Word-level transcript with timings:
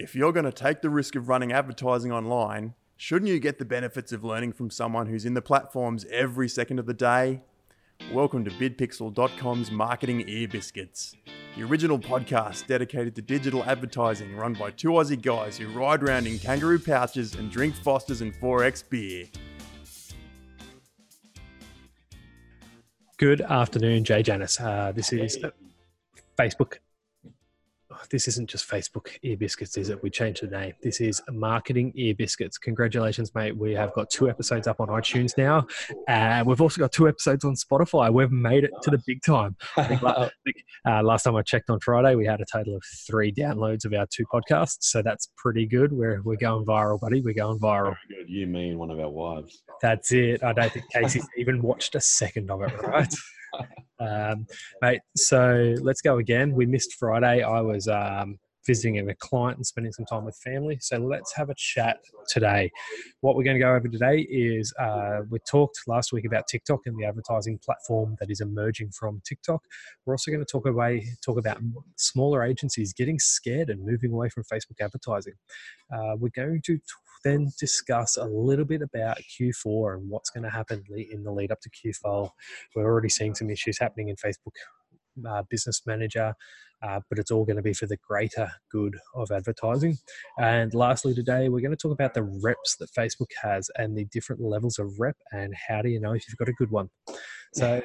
If 0.00 0.14
you're 0.14 0.32
going 0.32 0.46
to 0.46 0.52
take 0.52 0.80
the 0.80 0.88
risk 0.88 1.14
of 1.14 1.28
running 1.28 1.52
advertising 1.52 2.10
online, 2.10 2.72
shouldn't 2.96 3.30
you 3.30 3.38
get 3.38 3.58
the 3.58 3.66
benefits 3.66 4.12
of 4.12 4.24
learning 4.24 4.54
from 4.54 4.70
someone 4.70 5.08
who's 5.08 5.26
in 5.26 5.34
the 5.34 5.42
platforms 5.42 6.06
every 6.10 6.48
second 6.48 6.78
of 6.78 6.86
the 6.86 6.94
day? 6.94 7.42
Welcome 8.10 8.42
to 8.46 8.50
bidpixel.com's 8.50 9.70
Marketing 9.70 10.24
Ear 10.26 10.48
Biscuits, 10.48 11.14
the 11.54 11.64
original 11.64 11.98
podcast 11.98 12.66
dedicated 12.66 13.14
to 13.16 13.20
digital 13.20 13.62
advertising 13.64 14.34
run 14.34 14.54
by 14.54 14.70
two 14.70 14.88
Aussie 14.88 15.20
guys 15.20 15.58
who 15.58 15.68
ride 15.68 16.02
around 16.02 16.26
in 16.26 16.38
kangaroo 16.38 16.78
pouches 16.78 17.34
and 17.34 17.50
drink 17.50 17.74
Fosters 17.74 18.22
and 18.22 18.32
4X 18.32 18.88
beer. 18.88 19.26
Good 23.18 23.42
afternoon, 23.42 24.04
Jay 24.04 24.22
Janis. 24.22 24.58
Uh, 24.58 24.92
this 24.96 25.12
is 25.12 25.38
Facebook 26.38 26.78
this 28.10 28.28
isn't 28.28 28.48
just 28.48 28.68
Facebook 28.68 29.08
ear 29.22 29.36
biscuits, 29.36 29.76
is 29.76 29.88
it? 29.88 30.02
We 30.02 30.10
changed 30.10 30.42
the 30.42 30.46
name. 30.46 30.72
This 30.82 31.00
is 31.00 31.22
marketing 31.30 31.92
ear 31.94 32.14
biscuits. 32.14 32.58
Congratulations, 32.58 33.34
mate. 33.34 33.56
We 33.56 33.72
have 33.72 33.92
got 33.92 34.10
two 34.10 34.28
episodes 34.30 34.66
up 34.66 34.80
on 34.80 34.88
iTunes 34.88 35.36
now. 35.36 35.66
And 36.08 36.46
we've 36.46 36.60
also 36.60 36.80
got 36.80 36.92
two 36.92 37.08
episodes 37.08 37.44
on 37.44 37.54
Spotify. 37.54 38.12
We've 38.12 38.30
made 38.30 38.64
it 38.64 38.70
to 38.82 38.90
the 38.90 39.02
big 39.06 39.22
time. 39.22 39.56
uh, 39.76 41.02
last 41.02 41.24
time 41.24 41.36
I 41.36 41.42
checked 41.42 41.70
on 41.70 41.80
Friday, 41.80 42.14
we 42.14 42.26
had 42.26 42.40
a 42.40 42.46
total 42.50 42.76
of 42.76 42.82
three 43.06 43.32
downloads 43.32 43.84
of 43.84 43.92
our 43.92 44.06
two 44.06 44.24
podcasts. 44.32 44.78
So 44.80 45.02
that's 45.02 45.28
pretty 45.36 45.66
good. 45.66 45.92
We're, 45.92 46.22
we're 46.22 46.36
going 46.36 46.64
viral, 46.64 47.00
buddy. 47.00 47.20
We're 47.20 47.34
going 47.34 47.58
viral. 47.58 47.96
You 48.26 48.46
mean 48.46 48.78
one 48.78 48.90
of 48.90 48.98
our 48.98 49.10
wives. 49.10 49.62
That's 49.82 50.12
it. 50.12 50.42
I 50.42 50.52
don't 50.52 50.72
think 50.72 50.86
Casey's 50.92 51.26
even 51.36 51.62
watched 51.62 51.94
a 51.94 52.00
second 52.00 52.50
of 52.50 52.62
it, 52.62 52.72
right? 52.82 53.12
um, 54.00 54.46
mate. 54.82 55.00
So 55.16 55.74
let's 55.82 56.00
go 56.00 56.18
again. 56.18 56.52
We 56.52 56.66
missed 56.66 56.94
Friday. 56.94 57.42
I 57.42 57.60
was 57.60 57.88
um, 57.88 58.38
visiting 58.70 59.10
a 59.10 59.14
client 59.16 59.56
and 59.56 59.66
spending 59.66 59.90
some 59.90 60.04
time 60.04 60.24
with 60.24 60.36
family. 60.36 60.78
So 60.80 60.96
let's 60.96 61.34
have 61.34 61.50
a 61.50 61.56
chat 61.56 61.98
today. 62.28 62.70
What 63.20 63.34
we're 63.34 63.42
going 63.42 63.56
to 63.56 63.60
go 63.60 63.74
over 63.74 63.88
today 63.88 64.20
is 64.30 64.72
uh, 64.78 65.22
we 65.28 65.40
talked 65.40 65.80
last 65.88 66.12
week 66.12 66.24
about 66.24 66.46
TikTok 66.46 66.82
and 66.86 66.96
the 66.96 67.04
advertising 67.04 67.58
platform 67.64 68.16
that 68.20 68.30
is 68.30 68.40
emerging 68.40 68.92
from 68.92 69.22
TikTok. 69.24 69.64
We're 70.06 70.14
also 70.14 70.30
going 70.30 70.44
to 70.44 70.52
talk 70.52 70.68
away 70.68 71.04
talk 71.26 71.36
about 71.36 71.58
smaller 71.96 72.44
agencies 72.44 72.92
getting 72.92 73.18
scared 73.18 73.70
and 73.70 73.84
moving 73.84 74.12
away 74.12 74.28
from 74.28 74.44
Facebook 74.44 74.80
advertising. 74.80 75.34
Uh, 75.92 76.14
we're 76.16 76.30
going 76.36 76.62
to 76.66 76.78
then 77.24 77.50
discuss 77.58 78.16
a 78.16 78.24
little 78.24 78.64
bit 78.64 78.82
about 78.82 79.18
Q4 79.18 79.94
and 79.94 80.08
what's 80.08 80.30
going 80.30 80.44
to 80.44 80.50
happen 80.50 80.84
in 81.10 81.24
the 81.24 81.32
lead 81.32 81.50
up 81.50 81.58
to 81.62 81.70
Q4. 81.70 82.30
We're 82.76 82.84
already 82.84 83.08
seeing 83.08 83.34
some 83.34 83.50
issues 83.50 83.80
happening 83.80 84.10
in 84.10 84.16
Facebook 84.16 84.54
uh, 85.26 85.42
Business 85.48 85.82
Manager, 85.86 86.34
uh, 86.82 87.00
but 87.08 87.18
it's 87.18 87.30
all 87.30 87.44
going 87.44 87.56
to 87.56 87.62
be 87.62 87.74
for 87.74 87.86
the 87.86 87.98
greater 87.98 88.50
good 88.70 88.96
of 89.14 89.30
advertising. 89.30 89.96
And 90.38 90.72
lastly, 90.74 91.14
today 91.14 91.48
we're 91.48 91.60
going 91.60 91.70
to 91.70 91.76
talk 91.76 91.92
about 91.92 92.14
the 92.14 92.22
reps 92.22 92.76
that 92.76 92.90
Facebook 92.92 93.30
has 93.42 93.70
and 93.76 93.96
the 93.96 94.06
different 94.06 94.40
levels 94.40 94.78
of 94.78 94.98
rep 94.98 95.16
and 95.32 95.54
how 95.68 95.82
do 95.82 95.88
you 95.88 96.00
know 96.00 96.12
if 96.12 96.24
you've 96.28 96.38
got 96.38 96.48
a 96.48 96.54
good 96.54 96.70
one. 96.70 96.88
So, 97.54 97.82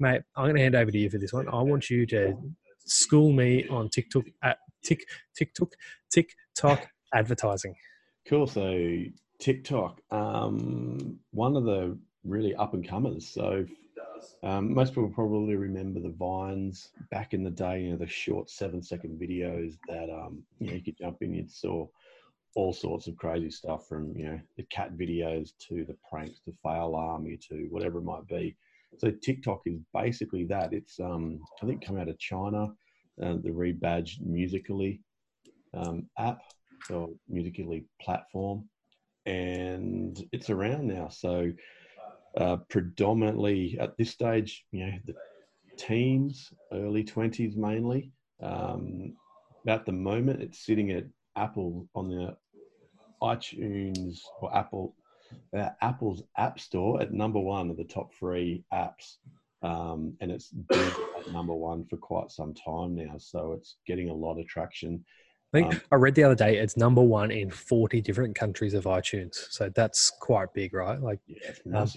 mate, 0.00 0.22
I'm 0.36 0.44
going 0.44 0.56
to 0.56 0.62
hand 0.62 0.74
over 0.74 0.90
to 0.90 0.98
you 0.98 1.10
for 1.10 1.18
this 1.18 1.32
one. 1.32 1.48
I 1.48 1.60
want 1.62 1.90
you 1.90 2.06
to 2.06 2.36
school 2.84 3.32
me 3.32 3.66
on 3.68 3.88
TikTok 3.88 4.24
at 4.42 4.58
Tik 4.82 5.04
TikTok 5.36 5.68
TikTok 6.10 6.86
advertising. 7.14 7.74
Cool. 8.26 8.46
So 8.46 9.02
TikTok, 9.38 10.00
um, 10.10 11.18
one 11.30 11.56
of 11.56 11.64
the 11.64 11.98
really 12.24 12.54
up 12.54 12.74
and 12.74 12.86
comers. 12.86 13.28
So 13.28 13.64
um, 14.42 14.74
most 14.74 14.90
people 14.90 15.10
probably 15.10 15.56
remember 15.56 16.00
the 16.00 16.14
vines 16.18 16.88
back 17.10 17.34
in 17.34 17.42
the 17.44 17.50
day. 17.50 17.82
You 17.82 17.90
know, 17.92 17.96
the 17.96 18.06
short 18.06 18.50
seven 18.50 18.82
second 18.82 19.20
videos 19.20 19.76
that 19.88 20.10
um, 20.10 20.42
you 20.58 20.68
know 20.68 20.74
you 20.74 20.82
could 20.82 20.98
jump 20.98 21.18
in. 21.20 21.34
You 21.34 21.46
saw 21.48 21.86
all 22.54 22.72
sorts 22.72 23.06
of 23.06 23.16
crazy 23.16 23.50
stuff 23.50 23.88
from 23.88 24.14
you 24.16 24.26
know 24.26 24.40
the 24.56 24.64
cat 24.64 24.96
videos 24.96 25.52
to 25.68 25.84
the 25.84 25.96
pranks 26.10 26.40
to 26.40 26.52
fail 26.62 26.94
army 26.94 27.38
to 27.48 27.66
whatever 27.70 27.98
it 27.98 28.04
might 28.04 28.26
be. 28.26 28.56
So 28.98 29.10
TikTok 29.10 29.62
is 29.66 29.78
basically 29.94 30.44
that. 30.44 30.72
It's 30.72 31.00
um, 31.00 31.40
I 31.62 31.66
think 31.66 31.84
come 31.84 31.98
out 31.98 32.08
of 32.08 32.18
China, 32.18 32.68
uh, 33.22 33.36
the 33.42 33.50
rebadged 33.50 34.20
Musical.ly 34.20 34.98
um, 35.74 36.08
app 36.18 36.40
or 36.90 37.10
Musical.ly 37.28 37.84
platform, 38.00 38.68
and 39.26 40.22
it's 40.32 40.50
around 40.50 40.86
now. 40.88 41.08
So 41.08 41.52
uh, 42.36 42.56
predominantly 42.68 43.76
at 43.80 43.96
this 43.96 44.10
stage, 44.10 44.64
you 44.72 44.86
know, 44.86 44.92
the 45.06 45.14
teens, 45.76 46.52
early 46.72 47.04
twenties 47.04 47.56
mainly. 47.56 48.12
Um, 48.42 49.14
at 49.66 49.86
the 49.86 49.92
moment, 49.92 50.42
it's 50.42 50.64
sitting 50.64 50.90
at 50.90 51.04
Apple 51.36 51.88
on 51.94 52.08
the 52.08 52.36
iTunes 53.22 54.18
or 54.40 54.54
Apple 54.56 54.94
uh, 55.56 55.70
Apple's 55.80 56.22
App 56.36 56.60
Store 56.60 57.00
at 57.00 57.12
number 57.12 57.40
one 57.40 57.70
of 57.70 57.76
the 57.76 57.84
top 57.84 58.12
three 58.18 58.64
apps. 58.72 59.16
Um, 59.62 60.14
and 60.20 60.30
it's 60.32 60.48
been 60.50 60.92
at 61.18 61.30
number 61.30 61.54
one 61.54 61.86
for 61.86 61.96
quite 61.96 62.30
some 62.30 62.52
time 62.52 62.96
now. 62.96 63.14
So 63.18 63.52
it's 63.52 63.76
getting 63.86 64.10
a 64.10 64.14
lot 64.14 64.38
of 64.38 64.46
traction. 64.48 65.04
I 65.54 65.58
think 65.58 65.74
um, 65.74 65.80
I 65.92 65.96
read 65.96 66.14
the 66.14 66.24
other 66.24 66.34
day 66.34 66.56
it's 66.56 66.76
number 66.76 67.02
one 67.02 67.30
in 67.30 67.50
40 67.50 68.00
different 68.00 68.34
countries 68.34 68.74
of 68.74 68.84
iTunes. 68.84 69.34
So 69.50 69.70
that's 69.74 70.10
quite 70.20 70.52
big, 70.52 70.74
right? 70.74 71.00
Like, 71.00 71.20
yeah, 71.26 71.52
um, 71.74 71.88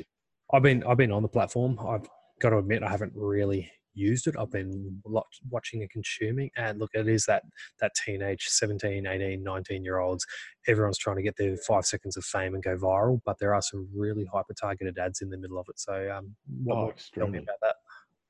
I've 0.53 0.63
been 0.63 0.83
I've 0.83 0.97
been 0.97 1.11
on 1.11 1.23
the 1.23 1.29
platform. 1.29 1.77
I've 1.79 2.07
got 2.39 2.51
to 2.51 2.57
admit 2.57 2.83
I 2.83 2.89
haven't 2.89 3.13
really 3.15 3.71
used 3.95 4.27
it. 4.27 4.35
I've 4.37 4.51
been 4.51 5.01
watching 5.49 5.81
and 5.81 5.89
consuming. 5.89 6.51
And 6.57 6.79
look, 6.79 6.91
it 6.93 7.07
is 7.07 7.25
that 7.25 7.43
that 7.79 7.93
teenage 7.95 8.45
17, 8.47 9.07
18, 9.07 9.41
19 9.41 9.83
year 9.83 9.99
olds. 9.99 10.25
Everyone's 10.67 10.97
trying 10.97 11.15
to 11.15 11.23
get 11.23 11.37
their 11.37 11.57
five 11.57 11.85
seconds 11.85 12.17
of 12.17 12.25
fame 12.25 12.53
and 12.53 12.63
go 12.63 12.77
viral, 12.77 13.21
but 13.25 13.39
there 13.39 13.53
are 13.53 13.61
some 13.61 13.87
really 13.95 14.25
hyper 14.25 14.53
targeted 14.53 14.97
ads 14.99 15.21
in 15.21 15.29
the 15.29 15.37
middle 15.37 15.57
of 15.57 15.65
it. 15.69 15.79
So, 15.79 16.11
um, 16.15 16.35
what 16.63 16.77
oh, 16.77 16.93
tell 17.13 17.27
me 17.27 17.39
about 17.39 17.59
that? 17.61 17.75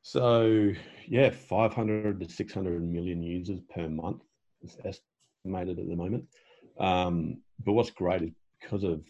So, 0.03 0.71
yeah, 1.07 1.31
500 1.31 2.19
to 2.19 2.29
600 2.29 2.83
million 2.83 3.23
users 3.23 3.59
per 3.73 3.89
month 3.89 4.21
is 4.61 4.77
estimated 4.85 5.79
at 5.79 5.87
the 5.87 5.95
moment. 5.95 6.25
Um, 6.79 7.41
but 7.65 7.73
what's 7.73 7.89
great 7.89 8.21
is 8.21 8.29
because 8.61 8.83
of 8.83 9.01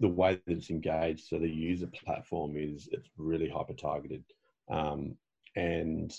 the 0.00 0.08
way 0.08 0.40
that 0.46 0.56
it's 0.56 0.70
engaged, 0.70 1.26
so 1.26 1.38
the 1.38 1.48
user 1.48 1.86
platform 1.86 2.56
is 2.56 2.88
it's 2.92 3.08
really 3.16 3.48
hyper 3.48 3.74
targeted 3.74 4.24
um, 4.70 5.16
and 5.56 6.14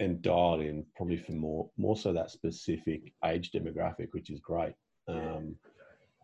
and 0.00 0.20
dialed 0.20 0.60
in 0.60 0.84
probably 0.96 1.16
for 1.16 1.32
more 1.32 1.70
more 1.76 1.96
so 1.96 2.12
that 2.12 2.30
specific 2.30 3.12
age 3.24 3.50
demographic, 3.52 4.08
which 4.12 4.30
is 4.30 4.40
great. 4.40 4.74
Um, 5.08 5.56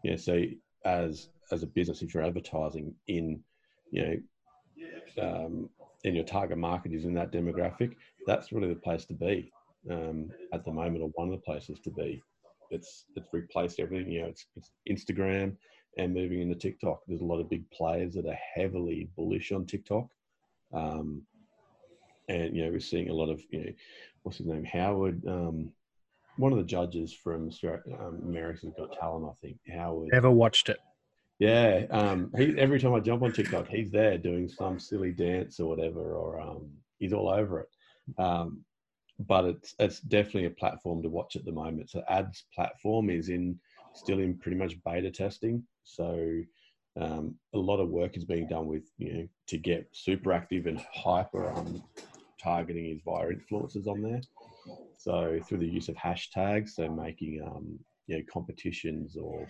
yeah, 0.03 0.17
so 0.17 0.43
as 0.85 1.29
as 1.51 1.63
a 1.63 1.67
business, 1.67 2.03
if 2.03 2.15
you're 2.15 2.23
advertising 2.23 2.95
in 3.07 3.43
you 3.91 4.03
know 4.03 5.23
um, 5.23 5.71
and 6.05 6.15
your 6.15 6.25
target 6.25 6.59
market 6.59 6.93
is 6.93 7.05
in 7.05 7.15
that 7.15 7.33
demographic, 7.33 7.95
that's 8.27 8.53
really 8.53 8.69
the 8.69 8.81
place 8.81 9.05
to 9.07 9.15
be 9.15 9.53
um, 9.91 10.31
at 10.53 10.65
the 10.65 10.73
moment, 10.73 11.03
or 11.03 11.11
one 11.15 11.29
of 11.29 11.33
the 11.33 11.45
places 11.45 11.79
to 11.81 11.91
be 11.91 12.23
it's 12.71 13.05
it's 13.15 13.29
replaced 13.33 13.79
everything. 13.79 14.11
You 14.11 14.23
know, 14.23 14.29
it's, 14.29 14.47
it's 14.57 14.71
Instagram 14.91 15.57
and 15.97 16.15
moving 16.15 16.41
into 16.41 16.55
TikTok. 16.55 17.03
There's 17.07 17.21
a 17.21 17.27
lot 17.27 17.41
of 17.41 17.51
big 17.51 17.69
players 17.71 18.15
that 18.15 18.27
are 18.27 18.39
heavily 18.55 19.09
bullish 19.17 19.53
on 19.53 19.67
TikTok, 19.67 20.07
um, 20.73 21.23
and 22.29 22.57
you 22.57 22.65
know 22.65 22.71
we're 22.71 22.81
seeing 22.81 23.11
a 23.11 23.15
lot 23.15 23.31
of 23.31 23.43
you 23.51 23.65
know 23.65 23.73
what's 24.23 24.39
his 24.39 24.47
name 24.47 24.65
Howard. 24.65 25.27
Um, 25.27 25.73
one 26.37 26.53
of 26.53 26.59
the 26.59 26.65
judges 26.65 27.13
from 27.13 27.51
um, 27.65 28.21
America's 28.25 28.73
Got 28.77 28.99
Talent, 28.99 29.31
I 29.31 29.35
think 29.41 29.59
Howard. 29.73 30.11
Ever 30.13 30.31
watched 30.31 30.69
it. 30.69 30.79
Yeah, 31.39 31.85
um, 31.91 32.33
he, 32.37 32.55
every 32.59 32.81
time 32.81 32.95
I 32.95 33.01
jump 33.01 33.23
on 33.23 33.33
TikTok, 33.33 33.69
he's 33.69 33.91
there 33.91 34.19
doing 34.19 34.49
some 34.49 34.79
silly 34.79 35.13
dance 35.13 35.61
or 35.61 35.69
whatever, 35.69 36.15
or 36.15 36.41
um, 36.41 36.71
he's 36.99 37.13
all 37.13 37.29
over 37.29 37.61
it. 37.61 37.69
Um, 38.21 38.65
but 39.19 39.45
it's 39.45 39.75
it's 39.79 40.01
definitely 40.01 40.47
a 40.47 40.51
platform 40.51 41.03
to 41.03 41.09
watch 41.09 41.37
at 41.37 41.45
the 41.45 41.53
moment. 41.53 41.91
So 41.91 42.03
ads 42.09 42.45
platform 42.55 43.11
is 43.11 43.29
in 43.29 43.59
still 43.95 44.19
in 44.19 44.37
pretty 44.37 44.57
much 44.57 44.77
beta 44.85 45.11
testing. 45.11 45.63
So 45.85 46.43
um, 47.01 47.35
a 47.55 47.59
lot 47.59 47.81
of 47.81 47.89
work 47.89 48.17
is 48.17 48.25
being 48.25 48.49
done 48.49 48.67
with 48.67 48.85
you 48.99 49.13
know 49.13 49.29
to 49.49 49.59
get 49.59 49.89
super 49.93 50.33
active 50.33 50.67
and 50.67 50.81
hyper 50.95 51.51
um, 51.51 51.83
targeting 52.43 52.91
is 52.91 53.01
via 53.05 53.29
influencers 53.29 53.87
on 53.87 54.03
there. 54.03 54.21
So 54.99 55.39
through 55.47 55.59
the 55.59 55.69
use 55.69 55.89
of 55.89 55.97
hashtags, 55.97 56.71
so 56.71 56.89
making 56.89 57.43
um, 57.45 57.79
you 58.07 58.19
know 58.19 58.23
competitions 58.33 59.17
or 59.17 59.47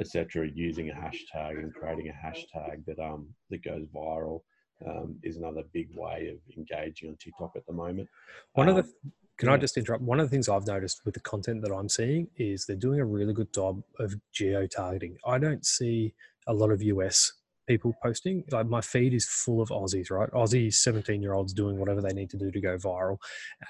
etc. 0.00 0.48
using 0.54 0.90
a 0.90 0.94
hashtag 0.94 1.58
and 1.58 1.74
creating 1.74 2.08
a 2.08 2.26
hashtag 2.26 2.84
that 2.86 2.98
um 2.98 3.28
that 3.50 3.62
goes 3.62 3.86
viral 3.94 4.40
um, 4.86 5.16
is 5.22 5.36
another 5.36 5.62
big 5.72 5.88
way 5.94 6.32
of 6.32 6.56
engaging 6.56 7.10
on 7.10 7.16
TikTok 7.16 7.52
at 7.54 7.66
the 7.66 7.72
moment. 7.72 8.08
One 8.54 8.68
um, 8.68 8.76
of 8.76 8.84
the 8.84 8.90
um, 8.90 9.12
can. 9.40 9.54
I 9.54 9.56
just 9.56 9.76
interrupt? 9.76 10.02
One 10.02 10.20
of 10.20 10.26
the 10.26 10.30
things 10.30 10.48
I've 10.48 10.66
noticed 10.66 11.02
with 11.04 11.14
the 11.14 11.20
content 11.20 11.62
that 11.62 11.72
I'm 11.72 11.88
seeing 11.88 12.28
is 12.36 12.66
they're 12.66 12.76
doing 12.76 13.00
a 13.00 13.04
really 13.04 13.32
good 13.32 13.52
job 13.52 13.82
of 13.98 14.14
geo 14.32 14.66
targeting. 14.66 15.16
I 15.26 15.38
don't 15.38 15.64
see 15.64 16.14
a 16.46 16.54
lot 16.54 16.70
of 16.70 16.82
US 16.82 17.32
people 17.66 17.94
posting. 18.02 18.44
Like 18.50 18.66
my 18.66 18.80
feed 18.80 19.14
is 19.14 19.26
full 19.26 19.60
of 19.60 19.68
Aussies, 19.68 20.10
right? 20.10 20.30
Aussie 20.32 20.72
17 20.72 21.22
year 21.22 21.34
olds 21.34 21.52
doing 21.52 21.78
whatever 21.78 22.00
they 22.00 22.12
need 22.12 22.30
to 22.30 22.36
do 22.36 22.50
to 22.50 22.60
go 22.60 22.76
viral. 22.76 23.18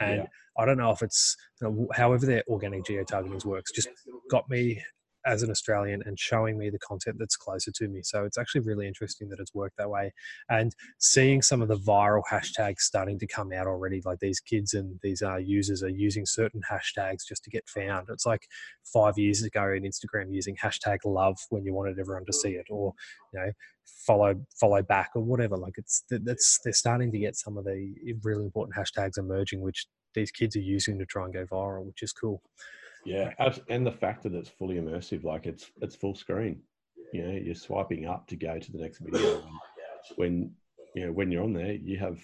And 0.01 0.23
yeah. 0.23 0.27
I 0.59 0.65
don't 0.65 0.79
know 0.79 0.91
if 0.91 1.03
it's, 1.03 1.37
you 1.61 1.69
know, 1.69 1.89
however 1.95 2.27
their 2.27 2.43
organic 2.49 2.85
geo 2.85 3.05
targeting 3.05 3.41
works, 3.45 3.73
just 3.73 3.89
got 4.31 4.49
me 4.49 4.83
as 5.27 5.43
an 5.43 5.51
Australian 5.51 6.03
and 6.07 6.19
showing 6.19 6.59
me 6.59 6.71
the 6.71 6.79
content 6.79 7.17
that's 7.19 7.37
closer 7.37 7.71
to 7.73 7.89
me. 7.89 8.01
So 8.03 8.25
it's 8.25 8.39
actually 8.39 8.63
really 8.63 8.87
interesting 8.87 9.29
that 9.29 9.41
it's 9.41 9.55
worked 9.55 9.77
that 9.79 9.91
way. 9.91 10.13
And 10.49 10.75
seeing 10.99 11.43
some 11.43 11.63
of 11.63 11.69
the 11.69 11.77
viral 11.77 12.23
hashtags 12.31 12.81
starting 12.81 13.19
to 13.19 13.27
come 13.27 13.53
out 13.53 13.67
already, 13.67 14.01
like 14.05 14.19
these 14.21 14.41
kids 14.41 14.75
and 14.75 14.99
these 15.03 15.23
uh, 15.23 15.37
users 15.37 15.83
are 15.83 15.89
using 15.89 16.27
certain 16.27 16.63
hashtags 16.71 17.27
just 17.29 17.45
to 17.45 17.51
get 17.51 17.69
found. 17.69 18.09
It's 18.11 18.27
like 18.27 18.47
five 18.85 19.19
years 19.19 19.43
ago 19.43 19.73
in 19.73 19.83
Instagram 19.83 20.33
using 20.33 20.57
hashtag 20.57 20.99
love 21.05 21.39
when 21.51 21.65
you 21.65 21.75
wanted 21.75 21.99
everyone 21.99 22.27
to 22.27 22.33
see 22.33 22.51
it, 22.51 22.67
or 22.71 22.95
you 23.33 23.41
know 23.41 23.53
follow 24.07 24.35
follow 24.59 24.83
back 24.83 25.11
or 25.15 25.23
whatever. 25.23 25.57
Like 25.57 25.75
it's 25.77 26.05
that's 26.09 26.61
they're 26.65 26.73
starting 26.73 27.13
to 27.13 27.19
get 27.19 27.37
some 27.37 27.59
of 27.59 27.65
the 27.65 27.95
really 28.23 28.45
important 28.45 28.77
hashtags 28.77 29.19
emerging, 29.19 29.61
which 29.61 29.87
these 30.15 30.31
kids 30.31 30.57
are 30.57 30.61
using 30.61 30.99
to 30.99 31.07
try 31.07 31.25
and 31.25 31.33
go 31.33 31.47
viral, 31.47 31.85
which 31.85 32.03
is 32.03 32.13
cool. 32.13 32.43
Yeah, 33.05 33.33
and 33.69 33.87
the 33.87 33.93
fact 33.93 34.23
that 34.25 34.35
it's 34.35 34.49
fully 34.49 34.77
immersive, 34.77 35.25
like 35.25 35.47
it's 35.47 35.71
it's 35.81 35.97
full 35.97 36.15
screen. 36.15 36.61
You 37.13 37.27
know, 37.27 37.33
you're 37.33 37.55
swiping 37.55 38.07
up 38.07 38.27
to 38.29 38.37
go 38.37 38.59
to 38.59 38.73
the 38.73 38.79
next 38.79 38.99
video. 39.01 39.43
When 40.17 40.53
you 40.95 41.07
know 41.07 41.13
when 41.13 41.31
you're 41.31 41.45
on 41.45 41.53
there, 41.53 41.73
you 41.73 41.99
have 41.99 42.19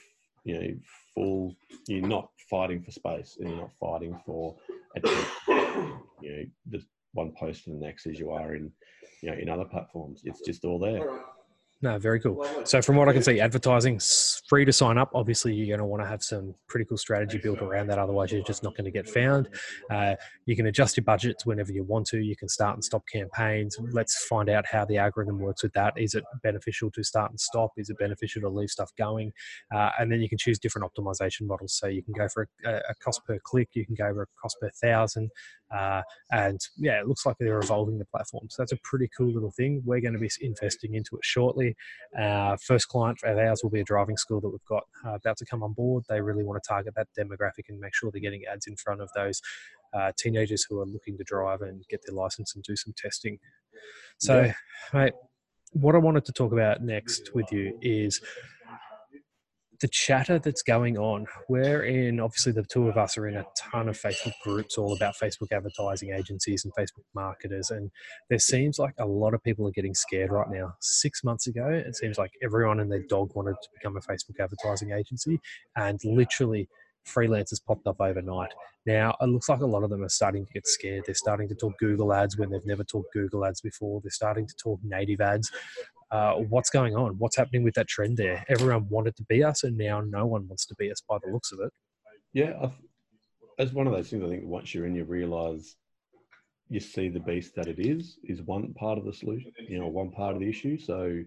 you 0.44 0.54
know 0.54 0.74
full. 1.14 1.56
You're 1.88 2.06
not 2.06 2.30
fighting 2.50 2.82
for 2.82 2.90
space, 2.90 3.36
and 3.40 3.48
you're 3.48 3.58
not 3.58 3.76
fighting 3.80 4.20
for 4.24 4.56
attention. 4.96 5.26
You 6.22 6.32
know, 6.34 6.44
the 6.70 6.82
one 7.12 7.32
post 7.38 7.64
to 7.64 7.70
the 7.70 7.76
next 7.76 8.06
as 8.06 8.18
you 8.18 8.30
are 8.30 8.54
in 8.54 8.72
you 9.22 9.30
know 9.30 9.36
in 9.36 9.50
other 9.50 9.66
platforms. 9.66 10.22
It's 10.24 10.40
just 10.40 10.64
all 10.64 10.78
there. 10.78 11.06
No, 11.82 11.98
very 11.98 12.18
cool. 12.20 12.48
So 12.64 12.80
from 12.80 12.96
what 12.96 13.06
I 13.06 13.12
can 13.12 13.22
see, 13.22 13.38
advertising 13.38 14.00
free 14.48 14.64
to 14.64 14.72
sign 14.72 14.96
up. 14.96 15.10
Obviously, 15.14 15.52
you're 15.52 15.76
going 15.76 15.78
to 15.78 15.84
want 15.84 16.02
to 16.02 16.08
have 16.08 16.22
some 16.22 16.54
pretty 16.68 16.86
cool 16.86 16.96
strategy 16.96 17.36
built 17.36 17.60
around 17.60 17.88
that. 17.88 17.98
Otherwise, 17.98 18.32
you're 18.32 18.42
just 18.42 18.62
not 18.62 18.74
going 18.74 18.86
to 18.86 18.90
get 18.90 19.06
found. 19.06 19.50
Uh, 19.90 20.14
you 20.46 20.56
can 20.56 20.66
adjust 20.68 20.96
your 20.96 21.04
budgets 21.04 21.44
whenever 21.44 21.72
you 21.72 21.84
want 21.84 22.06
to. 22.06 22.18
You 22.18 22.34
can 22.34 22.48
start 22.48 22.76
and 22.76 22.82
stop 22.82 23.02
campaigns. 23.12 23.76
Let's 23.92 24.24
find 24.24 24.48
out 24.48 24.64
how 24.66 24.86
the 24.86 24.96
algorithm 24.96 25.38
works 25.38 25.62
with 25.62 25.74
that. 25.74 25.92
Is 25.98 26.14
it 26.14 26.24
beneficial 26.42 26.90
to 26.92 27.04
start 27.04 27.30
and 27.30 27.38
stop? 27.38 27.72
Is 27.76 27.90
it 27.90 27.98
beneficial 27.98 28.40
to 28.40 28.48
leave 28.48 28.70
stuff 28.70 28.90
going? 28.96 29.32
Uh, 29.74 29.90
and 29.98 30.10
then 30.10 30.22
you 30.22 30.30
can 30.30 30.38
choose 30.38 30.58
different 30.58 30.90
optimization 30.90 31.42
models. 31.42 31.74
So 31.74 31.88
you 31.88 32.02
can 32.02 32.14
go 32.14 32.26
for 32.28 32.48
a, 32.64 32.76
a 32.88 32.94
cost 33.04 33.20
per 33.26 33.38
click. 33.44 33.68
You 33.74 33.84
can 33.84 33.96
go 33.96 34.14
for 34.14 34.22
a 34.22 34.26
cost 34.40 34.56
per 34.62 34.70
thousand. 34.70 35.30
Uh, 35.74 36.00
and 36.30 36.60
yeah, 36.76 37.00
it 37.00 37.08
looks 37.08 37.26
like 37.26 37.36
they're 37.38 37.58
evolving 37.58 37.98
the 37.98 38.04
platform. 38.04 38.46
So 38.48 38.62
that's 38.62 38.72
a 38.72 38.78
pretty 38.84 39.10
cool 39.16 39.32
little 39.32 39.50
thing. 39.50 39.82
We're 39.84 40.00
going 40.00 40.12
to 40.12 40.18
be 40.18 40.30
investing 40.40 40.94
into 40.94 41.16
it 41.16 41.24
shortly. 41.24 41.65
Uh, 42.18 42.56
first 42.62 42.88
client 42.88 43.18
of 43.24 43.38
ours 43.38 43.60
will 43.62 43.70
be 43.70 43.80
a 43.80 43.84
driving 43.84 44.16
school 44.16 44.40
that 44.40 44.48
we've 44.48 44.64
got 44.68 44.84
uh, 45.04 45.14
about 45.14 45.36
to 45.38 45.46
come 45.46 45.62
on 45.62 45.72
board. 45.72 46.04
They 46.08 46.20
really 46.20 46.44
want 46.44 46.62
to 46.62 46.68
target 46.68 46.94
that 46.96 47.08
demographic 47.18 47.68
and 47.68 47.80
make 47.80 47.94
sure 47.94 48.10
they're 48.10 48.20
getting 48.20 48.44
ads 48.50 48.66
in 48.66 48.76
front 48.76 49.00
of 49.00 49.10
those 49.14 49.40
uh, 49.94 50.12
teenagers 50.18 50.66
who 50.68 50.80
are 50.80 50.86
looking 50.86 51.16
to 51.18 51.24
drive 51.24 51.62
and 51.62 51.84
get 51.88 52.00
their 52.06 52.14
license 52.14 52.54
and 52.54 52.64
do 52.64 52.76
some 52.76 52.94
testing. 52.96 53.38
So, 54.18 54.42
yeah. 54.42 54.52
mate, 54.92 55.12
what 55.72 55.94
I 55.94 55.98
wanted 55.98 56.24
to 56.26 56.32
talk 56.32 56.52
about 56.52 56.82
next 56.82 57.30
with 57.34 57.50
you 57.52 57.78
is 57.82 58.20
the 59.80 59.88
chatter 59.88 60.38
that's 60.38 60.62
going 60.62 60.98
on. 60.98 61.26
We're 61.48 61.84
in, 61.84 62.20
obviously, 62.20 62.52
the 62.52 62.62
two 62.62 62.88
of 62.88 62.96
us 62.96 63.16
are 63.16 63.28
in 63.28 63.36
a 63.36 63.46
ton 63.56 63.88
of 63.88 64.00
Facebook 64.00 64.32
groups 64.42 64.78
all 64.78 64.94
about 64.94 65.16
Facebook 65.16 65.52
advertising 65.52 66.12
agencies 66.12 66.64
and 66.64 66.74
Facebook 66.74 67.04
marketers. 67.14 67.70
And 67.70 67.90
there 68.28 68.38
seems 68.38 68.78
like 68.78 68.94
a 68.98 69.06
lot 69.06 69.34
of 69.34 69.42
people 69.42 69.66
are 69.66 69.72
getting 69.72 69.94
scared 69.94 70.30
right 70.32 70.48
now. 70.50 70.74
Six 70.80 71.24
months 71.24 71.46
ago, 71.46 71.68
it 71.68 71.96
seems 71.96 72.18
like 72.18 72.32
everyone 72.42 72.80
and 72.80 72.90
their 72.90 73.02
dog 73.08 73.34
wanted 73.34 73.56
to 73.62 73.68
become 73.74 73.96
a 73.96 74.00
Facebook 74.00 74.40
advertising 74.40 74.92
agency. 74.92 75.40
And 75.76 76.00
literally, 76.04 76.68
freelancers 77.06 77.64
popped 77.64 77.86
up 77.86 78.00
overnight. 78.00 78.52
Now, 78.84 79.16
it 79.20 79.26
looks 79.26 79.48
like 79.48 79.60
a 79.60 79.66
lot 79.66 79.82
of 79.82 79.90
them 79.90 80.02
are 80.02 80.08
starting 80.08 80.46
to 80.46 80.52
get 80.52 80.66
scared. 80.66 81.04
They're 81.06 81.14
starting 81.14 81.48
to 81.48 81.54
talk 81.54 81.78
Google 81.78 82.12
ads 82.12 82.36
when 82.36 82.50
they've 82.50 82.66
never 82.66 82.84
talked 82.84 83.12
Google 83.12 83.44
ads 83.44 83.60
before. 83.60 84.00
They're 84.00 84.10
starting 84.10 84.46
to 84.46 84.54
talk 84.56 84.80
native 84.82 85.20
ads 85.20 85.50
uh, 86.10 86.34
what's 86.34 86.70
going 86.70 86.94
on? 86.94 87.18
What's 87.18 87.36
happening 87.36 87.64
with 87.64 87.74
that 87.74 87.88
trend 87.88 88.16
there? 88.16 88.44
Everyone 88.48 88.88
wanted 88.88 89.16
to 89.16 89.24
be 89.24 89.42
us, 89.42 89.64
and 89.64 89.76
now 89.76 90.00
no 90.00 90.26
one 90.26 90.46
wants 90.48 90.66
to 90.66 90.74
be 90.76 90.90
us 90.90 91.02
by 91.08 91.18
the 91.24 91.32
looks 91.32 91.52
of 91.52 91.60
it. 91.60 91.72
Yeah, 92.32 92.68
it's 93.58 93.72
one 93.72 93.86
of 93.86 93.92
those 93.92 94.10
things, 94.10 94.22
I 94.22 94.28
think 94.28 94.44
once 94.44 94.74
you're 94.74 94.86
in, 94.86 94.94
you 94.94 95.04
realise 95.04 95.76
you 96.68 96.80
see 96.80 97.08
the 97.08 97.20
beast 97.20 97.54
that 97.54 97.68
it 97.68 97.78
is 97.78 98.18
is 98.24 98.42
one 98.42 98.74
part 98.74 98.98
of 98.98 99.04
the 99.04 99.12
solution. 99.12 99.52
You 99.68 99.78
know, 99.78 99.86
one 99.86 100.10
part 100.10 100.34
of 100.34 100.40
the 100.40 100.48
issue. 100.48 100.78
So, 100.78 101.22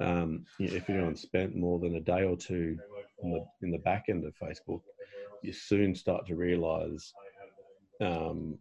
um, 0.00 0.44
you 0.58 0.68
know, 0.68 0.76
if 0.76 0.88
anyone 0.88 1.16
spent 1.16 1.54
more 1.54 1.78
than 1.78 1.96
a 1.96 2.00
day 2.00 2.24
or 2.24 2.36
two 2.36 2.78
in 3.22 3.30
the 3.30 3.44
in 3.62 3.70
the 3.70 3.78
back 3.78 4.06
end 4.08 4.24
of 4.24 4.34
Facebook, 4.42 4.80
you 5.42 5.52
soon 5.52 5.94
start 5.94 6.26
to 6.26 6.34
realise 6.34 7.12
um, 8.00 8.58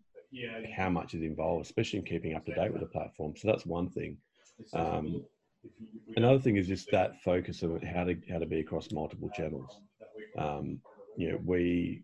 how 0.75 0.89
much 0.89 1.13
is 1.13 1.23
involved, 1.23 1.65
especially 1.65 1.99
in 1.99 2.05
keeping 2.05 2.33
up 2.35 2.45
to 2.45 2.53
date 2.53 2.71
with 2.71 2.81
the 2.81 2.87
platform. 2.87 3.33
So 3.37 3.47
that's 3.47 3.65
one 3.65 3.89
thing. 3.89 4.17
Um, 4.73 5.23
Another 6.15 6.39
thing 6.39 6.57
is 6.57 6.67
just 6.67 6.89
that 6.91 7.21
focus 7.21 7.63
of 7.63 7.81
how 7.83 8.03
to 8.03 8.17
how 8.29 8.39
to 8.39 8.45
be 8.45 8.59
across 8.59 8.91
multiple 8.91 9.29
channels. 9.35 9.79
Um, 10.37 10.79
you 11.17 11.31
know, 11.31 11.39
we 11.43 12.03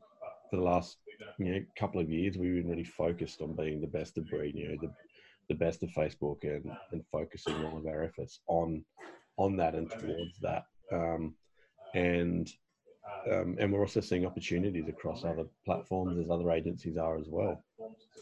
for 0.50 0.58
the 0.58 0.64
last 0.64 0.98
you 1.40 1.46
know 1.54 1.60
couple 1.78 2.02
of 2.02 2.10
years 2.10 2.38
we've 2.38 2.56
been 2.56 2.70
really 2.70 2.84
focused 2.84 3.42
on 3.42 3.56
being 3.56 3.82
the 3.82 3.88
best 3.88 4.18
of 4.18 4.28
breed. 4.30 4.56
You 4.56 4.70
know, 4.70 4.78
the 4.82 4.92
the 5.50 5.56
best 5.56 5.84
of 5.84 5.90
Facebook 5.90 6.44
and 6.44 6.72
and 6.92 7.04
focusing 7.12 7.56
all 7.66 7.78
of 7.78 7.88
our 7.88 8.04
efforts 8.04 8.40
on 8.48 8.84
on 9.38 9.58
that 9.58 9.76
and 9.76 9.90
towards 9.90 10.40
that. 10.42 10.66
Um, 10.92 11.36
and 11.94 12.50
um, 13.32 13.58
and 13.60 13.72
we're 13.72 13.82
also 13.82 14.02
seeing 14.02 14.26
opportunities 14.26 14.88
across 14.88 15.24
other 15.24 15.46
platforms 15.66 16.20
as 16.20 16.30
other 16.30 16.52
agencies 16.52 16.98
are 16.98 17.18
as 17.18 17.28
well. 17.28 17.64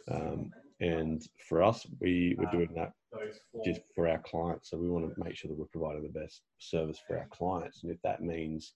Um, 0.10 0.52
and 0.82 1.22
for 1.48 1.62
us, 1.62 1.86
we 2.00 2.36
were 2.40 2.48
doing 2.52 2.70
that 2.76 2.94
just 3.64 3.82
for 3.94 4.08
our 4.08 4.18
clients. 4.20 4.72
So 4.72 4.78
we 4.78 4.90
want 4.90 5.14
to 5.14 5.24
make 5.24 5.36
sure 5.36 5.50
that 5.50 5.58
we're 5.58 5.66
providing 5.66 6.04
the 6.04 6.20
best 6.20 6.42
service 6.58 7.00
for 7.08 7.18
our 7.20 7.28
clients. 7.30 7.84
And 7.84 7.92
if 7.92 8.02
that 8.02 8.24
means, 8.24 8.74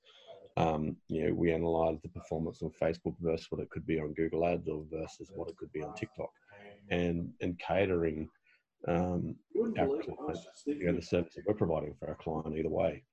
um, 0.55 0.95
you 1.07 1.25
know, 1.27 1.33
we 1.33 1.51
analyze 1.51 1.97
the 2.03 2.09
performance 2.09 2.61
on 2.61 2.69
Facebook 2.79 3.15
versus 3.19 3.47
what 3.49 3.61
it 3.61 3.71
could 3.71 3.87
be 3.87 3.99
on 3.99 4.13
Google 4.13 4.45
Ads 4.45 4.67
or 4.69 4.85
versus 4.91 5.31
what 5.33 5.49
it 5.49 5.57
could 5.57 5.71
be 5.71 5.81
on 5.81 5.95
TikTok, 5.95 6.29
and 6.91 7.31
and 7.41 7.59
catering 7.59 8.29
um, 8.87 9.35
our 9.79 9.87
clients, 9.87 10.47
you 10.67 10.85
know, 10.85 10.93
the 10.93 11.01
service 11.01 11.33
that 11.33 11.43
we're 11.47 11.55
providing 11.55 11.95
for 11.99 12.07
our 12.09 12.15
client 12.15 12.55
either 12.55 12.69
way 12.69 13.03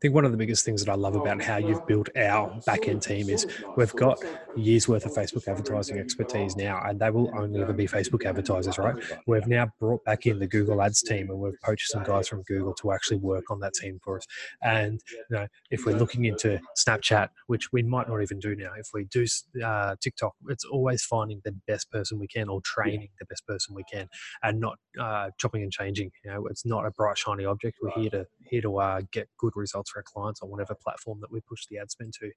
think 0.00 0.14
one 0.14 0.24
of 0.24 0.32
the 0.32 0.36
biggest 0.36 0.64
things 0.64 0.84
that 0.84 0.90
I 0.90 0.96
love 0.96 1.14
about 1.14 1.42
how 1.42 1.56
you've 1.56 1.86
built 1.86 2.08
our 2.16 2.60
back 2.66 2.88
end 2.88 3.02
team 3.02 3.28
is 3.30 3.46
we've 3.76 3.92
got 3.94 4.18
years 4.56 4.88
worth 4.88 5.06
of 5.06 5.12
Facebook 5.12 5.48
advertising 5.48 5.98
expertise 5.98 6.56
now, 6.56 6.82
and 6.84 7.00
they 7.00 7.10
will 7.10 7.30
only 7.38 7.60
ever 7.60 7.72
be 7.72 7.86
Facebook 7.86 8.24
advertisers, 8.24 8.78
right? 8.78 8.96
We've 9.26 9.46
now 9.46 9.68
brought 9.80 10.04
back 10.04 10.26
in 10.26 10.38
the 10.38 10.46
Google 10.46 10.82
Ads 10.82 11.02
team, 11.02 11.30
and 11.30 11.38
we've 11.38 11.60
poached 11.62 11.88
some 11.88 12.02
guys 12.02 12.28
from 12.28 12.42
Google 12.42 12.74
to 12.74 12.92
actually 12.92 13.18
work 13.18 13.50
on 13.50 13.60
that 13.60 13.74
team 13.74 14.00
for 14.02 14.18
us. 14.18 14.26
And 14.62 15.00
you 15.12 15.36
know, 15.36 15.46
if 15.70 15.86
we're 15.86 15.96
looking 15.96 16.24
into 16.24 16.60
Snapchat, 16.76 17.28
which 17.46 17.72
we 17.72 17.82
might 17.82 18.08
not 18.08 18.22
even 18.22 18.38
do 18.38 18.54
now, 18.54 18.70
if 18.76 18.88
we 18.92 19.04
do 19.04 19.26
uh, 19.64 19.96
TikTok, 20.00 20.34
it's 20.48 20.64
always 20.64 21.04
finding 21.04 21.40
the 21.44 21.54
best 21.66 21.90
person 21.90 22.18
we 22.18 22.26
can 22.26 22.48
or 22.48 22.60
training 22.62 23.08
the 23.18 23.26
best 23.26 23.46
person 23.46 23.74
we 23.74 23.84
can, 23.84 24.08
and 24.42 24.60
not 24.60 24.78
uh, 25.00 25.30
chopping 25.38 25.62
and 25.62 25.72
changing. 25.72 26.10
You 26.24 26.32
know, 26.32 26.46
it's 26.46 26.66
not 26.66 26.86
a 26.86 26.90
bright 26.90 27.18
shiny 27.18 27.44
object. 27.44 27.78
We're 27.80 27.90
here 27.90 28.10
to 28.10 28.26
here 28.44 28.62
to 28.62 28.78
uh, 28.78 29.00
get 29.12 29.28
good 29.38 29.52
results 29.54 29.71
for 29.72 29.98
our 29.98 30.02
clients 30.02 30.42
on 30.42 30.50
whatever 30.50 30.74
platform 30.74 31.18
that 31.20 31.30
we 31.30 31.40
push 31.40 31.66
the 31.66 31.78
ad 31.78 31.90
spend 31.90 32.12
to. 32.20 32.30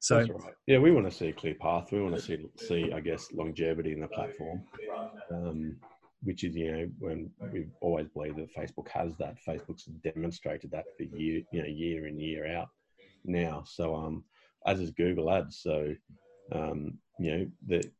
So, 0.00 0.20
right. 0.20 0.54
yeah, 0.66 0.78
we 0.78 0.90
want 0.90 1.10
to 1.10 1.16
see 1.16 1.28
a 1.28 1.32
clear 1.32 1.54
path. 1.54 1.92
We 1.92 2.02
want 2.02 2.16
to 2.16 2.22
see, 2.22 2.46
see 2.56 2.92
I 2.92 3.00
guess, 3.00 3.32
longevity 3.32 3.92
in 3.92 4.00
the 4.00 4.08
platform, 4.08 4.62
um, 5.30 5.76
which 6.22 6.44
is, 6.44 6.56
you 6.56 6.72
know, 6.72 6.88
when 6.98 7.30
we've 7.52 7.70
always 7.80 8.08
believed 8.08 8.36
that 8.36 8.54
Facebook 8.54 8.88
has 8.88 9.16
that. 9.18 9.36
Facebook's 9.46 9.84
demonstrated 9.84 10.70
that 10.70 10.86
for 10.96 11.04
year, 11.04 11.42
you 11.52 11.62
know, 11.62 11.68
year 11.68 12.06
in 12.06 12.18
year 12.18 12.56
out 12.56 12.68
now. 13.24 13.64
So, 13.66 13.94
um, 13.94 14.24
as 14.66 14.80
is 14.80 14.90
Google 14.90 15.30
Ads. 15.30 15.60
So, 15.62 15.94
um, 16.52 16.98
you 17.18 17.30
know, 17.30 17.46
that 17.68 17.90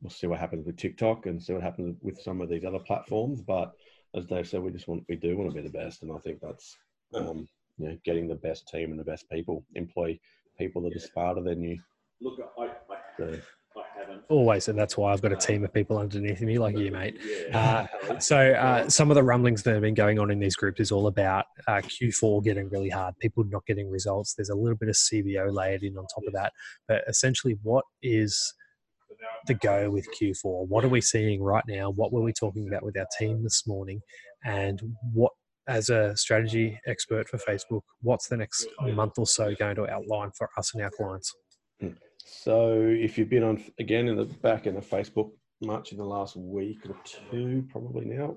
we'll 0.00 0.10
see 0.10 0.26
what 0.26 0.38
happens 0.38 0.66
with 0.66 0.76
TikTok 0.76 1.26
and 1.26 1.42
see 1.42 1.52
what 1.52 1.62
happens 1.62 1.96
with 2.02 2.20
some 2.20 2.40
of 2.40 2.48
these 2.48 2.64
other 2.64 2.78
platforms. 2.78 3.42
But 3.42 3.72
as 4.14 4.26
Dave 4.26 4.48
said, 4.48 4.62
we 4.62 4.70
just 4.70 4.88
want 4.88 5.04
we 5.08 5.16
do 5.16 5.36
want 5.36 5.50
to 5.50 5.56
be 5.56 5.66
the 5.66 5.72
best, 5.72 6.02
and 6.02 6.12
I 6.12 6.18
think 6.18 6.40
that's 6.40 6.76
um, 7.14 7.48
you 7.78 7.88
know, 7.88 7.96
getting 8.04 8.28
the 8.28 8.34
best 8.34 8.68
team 8.68 8.90
and 8.90 8.98
the 8.98 9.04
best 9.04 9.28
people, 9.30 9.64
employ 9.74 10.18
people 10.58 10.82
that 10.82 10.96
are 10.96 11.00
smarter 11.00 11.42
than 11.42 11.62
you. 11.62 11.78
Look, 12.20 12.38
I, 12.58 12.64
I, 12.64 12.96
so. 13.16 13.38
Always, 14.28 14.68
and 14.68 14.78
that's 14.78 14.96
why 14.96 15.12
I've 15.12 15.22
got 15.22 15.32
a 15.32 15.36
team 15.36 15.64
of 15.64 15.72
people 15.72 15.98
underneath 15.98 16.40
me, 16.40 16.58
like 16.58 16.76
you, 16.76 16.90
mate. 16.90 17.18
Uh, 17.52 17.86
so, 18.18 18.52
uh, 18.52 18.88
some 18.88 19.10
of 19.10 19.14
the 19.14 19.22
rumblings 19.22 19.62
that 19.62 19.72
have 19.72 19.82
been 19.82 19.94
going 19.94 20.18
on 20.18 20.30
in 20.30 20.38
these 20.38 20.56
groups 20.56 20.80
is 20.80 20.90
all 20.90 21.06
about 21.06 21.46
uh, 21.66 21.80
Q4 21.82 22.42
getting 22.42 22.68
really 22.68 22.88
hard, 22.88 23.14
people 23.20 23.44
not 23.44 23.64
getting 23.66 23.88
results. 23.90 24.34
There's 24.34 24.48
a 24.48 24.54
little 24.54 24.76
bit 24.76 24.88
of 24.88 24.96
CBO 24.96 25.54
layered 25.54 25.82
in 25.82 25.96
on 25.96 26.06
top 26.14 26.24
of 26.26 26.32
that, 26.34 26.52
but 26.88 27.04
essentially, 27.06 27.58
what 27.62 27.84
is 28.02 28.54
the 29.46 29.54
go 29.54 29.90
with 29.90 30.06
Q4? 30.20 30.66
What 30.66 30.84
are 30.84 30.88
we 30.88 31.00
seeing 31.00 31.42
right 31.42 31.64
now? 31.68 31.90
What 31.90 32.12
were 32.12 32.22
we 32.22 32.32
talking 32.32 32.68
about 32.68 32.82
with 32.82 32.98
our 32.98 33.06
team 33.18 33.42
this 33.42 33.66
morning? 33.66 34.00
And 34.44 34.80
what 35.12 35.32
as 35.68 35.90
a 35.90 36.16
strategy 36.16 36.80
expert 36.86 37.28
for 37.28 37.38
Facebook, 37.38 37.82
what's 38.00 38.28
the 38.28 38.36
next 38.36 38.66
month 38.80 39.18
or 39.18 39.26
so 39.26 39.54
going 39.54 39.76
to 39.76 39.88
outline 39.88 40.30
for 40.36 40.48
us 40.56 40.74
and 40.74 40.82
our 40.82 40.90
clients? 40.90 41.34
Hmm. 41.80 41.88
So, 42.24 42.72
if 42.82 43.16
you've 43.16 43.30
been 43.30 43.44
on 43.44 43.62
again 43.78 44.08
in 44.08 44.16
the 44.16 44.24
back 44.24 44.66
end 44.66 44.76
of 44.76 44.86
Facebook, 44.86 45.30
much 45.60 45.92
in 45.92 45.98
the 45.98 46.04
last 46.04 46.36
week 46.36 46.78
or 46.88 46.96
two, 47.04 47.66
probably 47.70 48.04
now. 48.04 48.36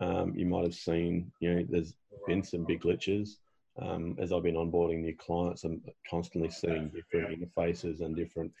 Um, 0.00 0.32
you 0.34 0.46
might 0.46 0.64
have 0.64 0.74
seen, 0.74 1.30
you 1.40 1.54
know, 1.54 1.66
there's 1.68 1.94
been 2.26 2.42
some 2.42 2.64
big 2.64 2.82
glitches. 2.82 3.36
Um, 3.80 4.16
as 4.18 4.32
I've 4.32 4.42
been 4.42 4.56
onboarding 4.56 5.00
new 5.00 5.16
clients, 5.16 5.64
I'm 5.64 5.80
constantly 6.08 6.50
seeing 6.50 6.90
different 6.90 7.40
interfaces 7.40 8.00
and 8.00 8.16
different 8.16 8.52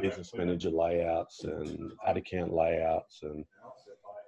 business 0.00 0.32
manager 0.34 0.70
layouts 0.70 1.44
and 1.44 1.92
ad 2.06 2.16
account 2.16 2.52
layouts 2.52 3.20
and 3.22 3.44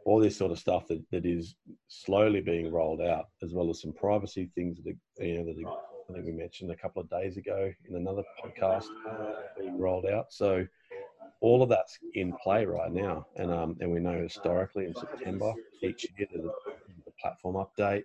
all 0.05 0.19
this 0.19 0.37
sort 0.37 0.53
of 0.53 0.59
stuff 0.59 0.87
that, 0.89 1.03
that 1.11 1.27
is 1.27 1.57
slowly 1.89 2.41
being 2.41 2.73
rolled 2.73 3.01
out, 3.01 3.27
as 3.43 3.53
well 3.53 3.71
as 3.71 3.81
some 3.81 3.93
privacy 3.93 4.51
things 4.55 4.79
that 4.79 4.97
are, 5.21 5.25
you 5.25 5.39
know 5.39 5.45
that 5.45 5.65
are, 5.65 5.79
I 6.09 6.13
think 6.15 6.27
we 6.27 6.33
mentioned 6.33 6.71
a 6.71 6.77
couple 6.77 7.03
of 7.03 7.11
days 7.11 7.37
ago 7.37 7.73
in 7.89 7.97
another 7.97 8.23
podcast 8.43 8.87
being 9.59 9.79
rolled 9.79 10.07
out. 10.07 10.33
So 10.33 10.67
all 11.41 11.63
of 11.63 11.69
that's 11.69 11.99
in 12.15 12.33
play 12.43 12.67
right 12.67 12.93
now, 12.93 13.27
and 13.37 13.51
um, 13.51 13.77
and 13.81 13.91
we 13.91 14.01
know 14.01 14.21
historically 14.21 14.87
in 14.87 14.95
September 14.95 15.53
each 15.83 16.07
year 16.19 16.29
there's 16.33 16.45
a, 16.45 16.51
platform 17.21 17.55
update. 17.57 18.05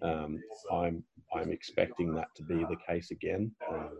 Um, 0.00 0.40
I'm 0.72 1.04
I'm 1.34 1.50
expecting 1.50 2.14
that 2.14 2.28
to 2.36 2.42
be 2.42 2.64
the 2.64 2.76
case 2.86 3.10
again. 3.10 3.52
Um, 3.70 3.90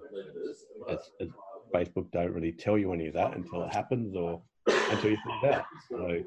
as, 0.88 1.10
as 1.20 1.28
Facebook 1.74 2.10
don't 2.12 2.32
really 2.32 2.52
tell 2.52 2.78
you 2.78 2.92
any 2.92 3.08
of 3.08 3.14
that 3.14 3.36
until 3.36 3.62
it 3.62 3.74
happens 3.74 4.14
or 4.16 4.40
until 4.66 5.10
you 5.10 5.18
find 5.26 5.54
out. 5.54 5.64
So 5.90 6.22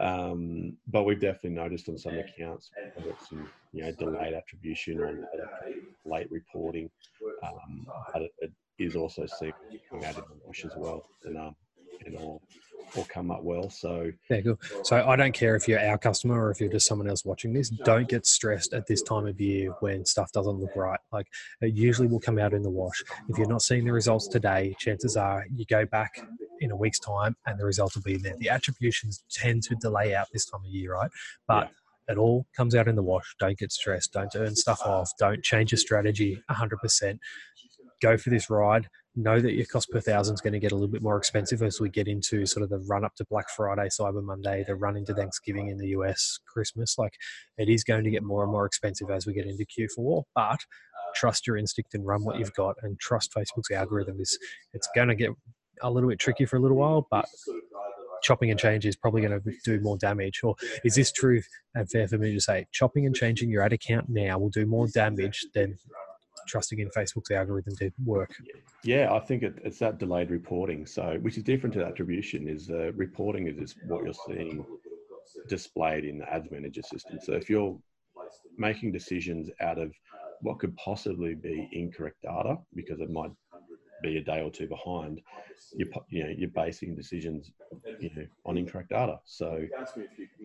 um, 0.00 0.76
but 0.88 1.04
we've 1.04 1.20
definitely 1.20 1.50
noticed 1.50 1.88
on 1.88 1.98
some 1.98 2.18
accounts 2.18 2.70
some 3.28 3.48
you 3.72 3.84
know 3.84 3.92
delayed 3.92 4.34
attribution 4.34 4.98
or 5.00 5.28
late 6.04 6.30
reporting. 6.30 6.90
Um, 7.42 7.86
but 8.12 8.22
it, 8.22 8.32
it 8.38 8.52
is 8.78 8.96
also 8.96 9.26
seen 9.26 9.52
coming 9.88 10.06
out 10.06 10.16
in 10.16 10.22
the 10.22 10.46
wash 10.46 10.64
as 10.64 10.72
well, 10.76 11.04
and 11.24 11.36
um, 11.36 11.54
and 12.06 12.16
all 12.16 12.42
all 12.96 13.04
come 13.04 13.30
up 13.30 13.42
well. 13.42 13.70
So 13.70 14.10
yeah, 14.30 14.40
cool. 14.40 14.58
So 14.82 14.96
I 15.06 15.16
don't 15.16 15.32
care 15.32 15.54
if 15.54 15.68
you're 15.68 15.80
our 15.80 15.98
customer 15.98 16.46
or 16.46 16.50
if 16.50 16.60
you're 16.60 16.70
just 16.70 16.86
someone 16.86 17.08
else 17.08 17.24
watching 17.24 17.52
this. 17.52 17.68
Don't 17.68 18.08
get 18.08 18.26
stressed 18.26 18.72
at 18.72 18.86
this 18.86 19.02
time 19.02 19.26
of 19.26 19.40
year 19.40 19.74
when 19.80 20.04
stuff 20.04 20.32
doesn't 20.32 20.58
look 20.58 20.74
right. 20.74 20.98
Like 21.12 21.26
it 21.60 21.74
usually 21.74 22.08
will 22.08 22.20
come 22.20 22.38
out 22.38 22.52
in 22.52 22.62
the 22.62 22.70
wash. 22.70 23.02
If 23.28 23.38
you're 23.38 23.48
not 23.48 23.62
seeing 23.62 23.84
the 23.84 23.92
results 23.92 24.28
today, 24.28 24.74
chances 24.78 25.16
are 25.16 25.44
you 25.54 25.64
go 25.66 25.84
back 25.86 26.22
in 26.60 26.70
a 26.70 26.76
week's 26.76 26.98
time 26.98 27.36
and 27.46 27.58
the 27.58 27.64
result 27.64 27.94
will 27.94 28.02
be 28.02 28.16
there. 28.16 28.36
The 28.38 28.50
attributions 28.50 29.24
tend 29.30 29.62
to 29.64 29.74
delay 29.76 30.14
out 30.14 30.28
this 30.32 30.46
time 30.46 30.60
of 30.60 30.70
year, 30.70 30.94
right? 30.94 31.10
But 31.48 31.70
yeah. 32.08 32.14
it 32.14 32.18
all 32.18 32.46
comes 32.56 32.74
out 32.74 32.88
in 32.88 32.96
the 32.96 33.02
wash. 33.02 33.34
Don't 33.40 33.58
get 33.58 33.72
stressed. 33.72 34.12
Don't 34.12 34.30
turn 34.30 34.54
stuff 34.54 34.80
off. 34.84 35.10
Don't 35.18 35.42
change 35.42 35.72
your 35.72 35.78
strategy 35.78 36.42
100%. 36.50 37.18
Go 38.02 38.16
for 38.16 38.30
this 38.30 38.48
ride. 38.48 38.88
Know 39.16 39.40
that 39.40 39.54
your 39.54 39.66
cost 39.66 39.90
per 39.90 40.00
thousand 40.00 40.34
is 40.34 40.40
going 40.40 40.52
to 40.52 40.60
get 40.60 40.70
a 40.70 40.76
little 40.76 40.88
bit 40.88 41.02
more 41.02 41.16
expensive 41.16 41.62
as 41.62 41.80
we 41.80 41.88
get 41.90 42.06
into 42.06 42.46
sort 42.46 42.62
of 42.62 42.70
the 42.70 42.78
run 42.88 43.04
up 43.04 43.14
to 43.16 43.26
Black 43.28 43.50
Friday, 43.50 43.88
Cyber 43.88 44.22
Monday, 44.22 44.64
the 44.64 44.76
run 44.76 44.96
into 44.96 45.12
Thanksgiving 45.12 45.68
in 45.68 45.78
the 45.78 45.88
US, 45.88 46.38
Christmas. 46.46 46.96
Like 46.96 47.14
it 47.58 47.68
is 47.68 47.82
going 47.82 48.04
to 48.04 48.10
get 48.10 48.22
more 48.22 48.44
and 48.44 48.52
more 48.52 48.66
expensive 48.66 49.10
as 49.10 49.26
we 49.26 49.34
get 49.34 49.46
into 49.46 49.66
Q4. 49.66 50.22
But 50.34 50.60
trust 51.14 51.46
your 51.46 51.56
instinct 51.56 51.94
and 51.94 52.06
run 52.06 52.24
what 52.24 52.38
you've 52.38 52.54
got 52.54 52.76
and 52.82 52.98
trust 53.00 53.34
Facebook's 53.34 53.70
algorithm 53.72 54.20
is 54.20 54.38
it's 54.72 54.88
going 54.94 55.08
to 55.08 55.14
get 55.14 55.30
a 55.82 55.90
little 55.90 56.08
bit 56.08 56.18
tricky 56.18 56.46
for 56.46 56.56
a 56.56 56.60
little 56.60 56.76
while, 56.76 57.06
but 57.10 57.26
chopping 58.22 58.50
and 58.50 58.60
change 58.60 58.86
is 58.86 58.96
probably 58.96 59.22
going 59.22 59.40
to 59.40 59.52
do 59.64 59.80
more 59.80 59.96
damage. 59.96 60.40
Or 60.42 60.54
is 60.84 60.94
this 60.94 61.12
true 61.12 61.42
and 61.74 61.90
fair 61.90 62.06
for 62.08 62.18
me 62.18 62.32
to 62.34 62.40
say 62.40 62.66
chopping 62.72 63.06
and 63.06 63.14
changing 63.14 63.50
your 63.50 63.62
ad 63.62 63.72
account 63.72 64.06
now 64.08 64.38
will 64.38 64.50
do 64.50 64.66
more 64.66 64.86
damage 64.88 65.46
than 65.54 65.76
trusting 66.46 66.78
in 66.80 66.90
Facebook's 66.90 67.30
algorithm 67.30 67.76
to 67.76 67.90
work? 68.04 68.34
Yeah, 68.84 69.12
I 69.12 69.20
think 69.20 69.42
it, 69.42 69.58
it's 69.64 69.78
that 69.78 69.98
delayed 69.98 70.30
reporting. 70.30 70.86
So, 70.86 71.18
which 71.20 71.36
is 71.36 71.42
different 71.42 71.74
to 71.74 71.84
attribution, 71.84 72.48
is 72.48 72.70
uh, 72.70 72.92
reporting 72.92 73.46
is 73.48 73.74
what 73.86 74.04
you're 74.04 74.14
seeing 74.26 74.64
displayed 75.48 76.04
in 76.04 76.18
the 76.18 76.32
ads 76.32 76.50
manager 76.50 76.82
system. 76.82 77.18
So, 77.22 77.34
if 77.34 77.48
you're 77.48 77.78
making 78.58 78.92
decisions 78.92 79.50
out 79.60 79.78
of 79.78 79.92
what 80.42 80.58
could 80.58 80.74
possibly 80.76 81.34
be 81.34 81.68
incorrect 81.72 82.16
data 82.22 82.56
because 82.74 83.00
it 83.00 83.10
might 83.10 83.30
be 84.02 84.16
a 84.16 84.22
day 84.22 84.40
or 84.40 84.50
two 84.50 84.66
behind, 84.66 85.20
you're 85.74 85.88
you 86.08 86.24
know 86.24 86.34
you're 86.36 86.50
basing 86.50 86.94
decisions 86.94 87.52
you 88.00 88.10
know 88.16 88.26
on 88.46 88.56
incorrect 88.56 88.90
data. 88.90 89.18
So 89.24 89.66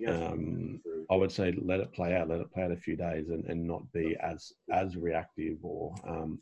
um, 0.08 0.82
I 1.10 1.16
would 1.16 1.32
say 1.32 1.54
let 1.62 1.80
it 1.80 1.92
play 1.94 2.16
out, 2.16 2.30
let 2.30 2.42
it 2.42 2.52
play 2.52 2.64
out 2.64 2.72
a 2.72 2.78
few 2.78 2.96
days, 2.96 3.30
and, 3.30 3.46
and 3.46 3.66
not 3.66 3.92
be 3.94 4.16
as 4.22 4.54
as 4.72 4.96
reactive 4.98 5.58
or 5.64 5.94
um, 6.08 6.40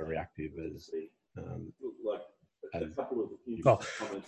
reactive 0.00 0.52
as. 0.74 0.90
Um, 1.36 1.72
well, 3.64 3.82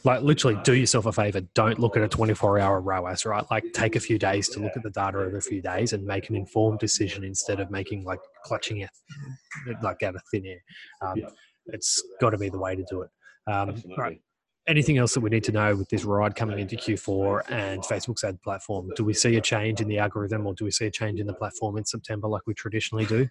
like 0.05 0.23
literally 0.23 0.59
do 0.63 0.75
yourself 0.75 1.07
a 1.07 1.13
favor. 1.13 1.41
Don't 1.55 1.79
look 1.79 1.97
at 1.97 2.03
a 2.03 2.09
24 2.09 2.59
hour 2.59 2.81
ROAS, 2.81 3.25
right? 3.25 3.45
Like 3.51 3.65
take 3.73 3.97
a 3.97 4.01
few 4.01 4.19
days 4.19 4.49
to 4.51 4.61
look 4.61 4.77
at 4.77 4.83
the 4.83 4.91
data 4.91 5.19
over 5.19 5.37
a 5.37 5.43
few 5.43 5.61
days 5.63 5.93
and 5.93 6.05
make 6.05 6.29
an 6.29 6.37
informed 6.37 6.79
decision 6.79 7.25
instead 7.25 7.61
of 7.61 7.71
making 7.71 8.05
like 8.05 8.21
clutching 8.45 8.79
it 8.79 8.91
like 9.83 10.03
out 10.03 10.15
of 10.15 10.23
thin 10.31 10.47
air. 10.47 10.63
Um, 11.03 11.23
it's 11.69 12.03
got 12.21 12.31
to 12.31 12.39
be 12.39 12.49
the 12.49 12.59
way 12.59 12.77
to 12.77 12.85
do 12.89 13.03
it. 13.03 13.11
Um, 13.47 13.83
right. 13.97 14.21
Anything 14.69 14.99
else 14.99 15.15
that 15.15 15.21
we 15.21 15.31
need 15.31 15.45
to 15.45 15.53
know 15.53 15.77
with 15.77 15.89
this 15.89 16.05
ride 16.05 16.35
coming 16.35 16.59
into 16.59 16.75
Q4 16.75 17.51
and 17.51 17.83
Facebook's 17.83 18.25
ad 18.25 18.43
platform? 18.43 18.91
Do 18.97 19.05
we 19.05 19.15
see 19.15 19.37
a 19.37 19.41
change 19.41 19.81
in 19.81 19.87
the 19.87 19.99
algorithm 19.99 20.45
or 20.45 20.55
do 20.55 20.65
we 20.65 20.73
see 20.73 20.87
a 20.87 20.91
change 20.91 21.21
in 21.21 21.27
the 21.27 21.35
platform 21.35 21.77
in 21.77 21.85
September 21.85 22.27
like 22.27 22.43
we 22.47 22.55
traditionally 22.55 23.07
do? 23.07 23.29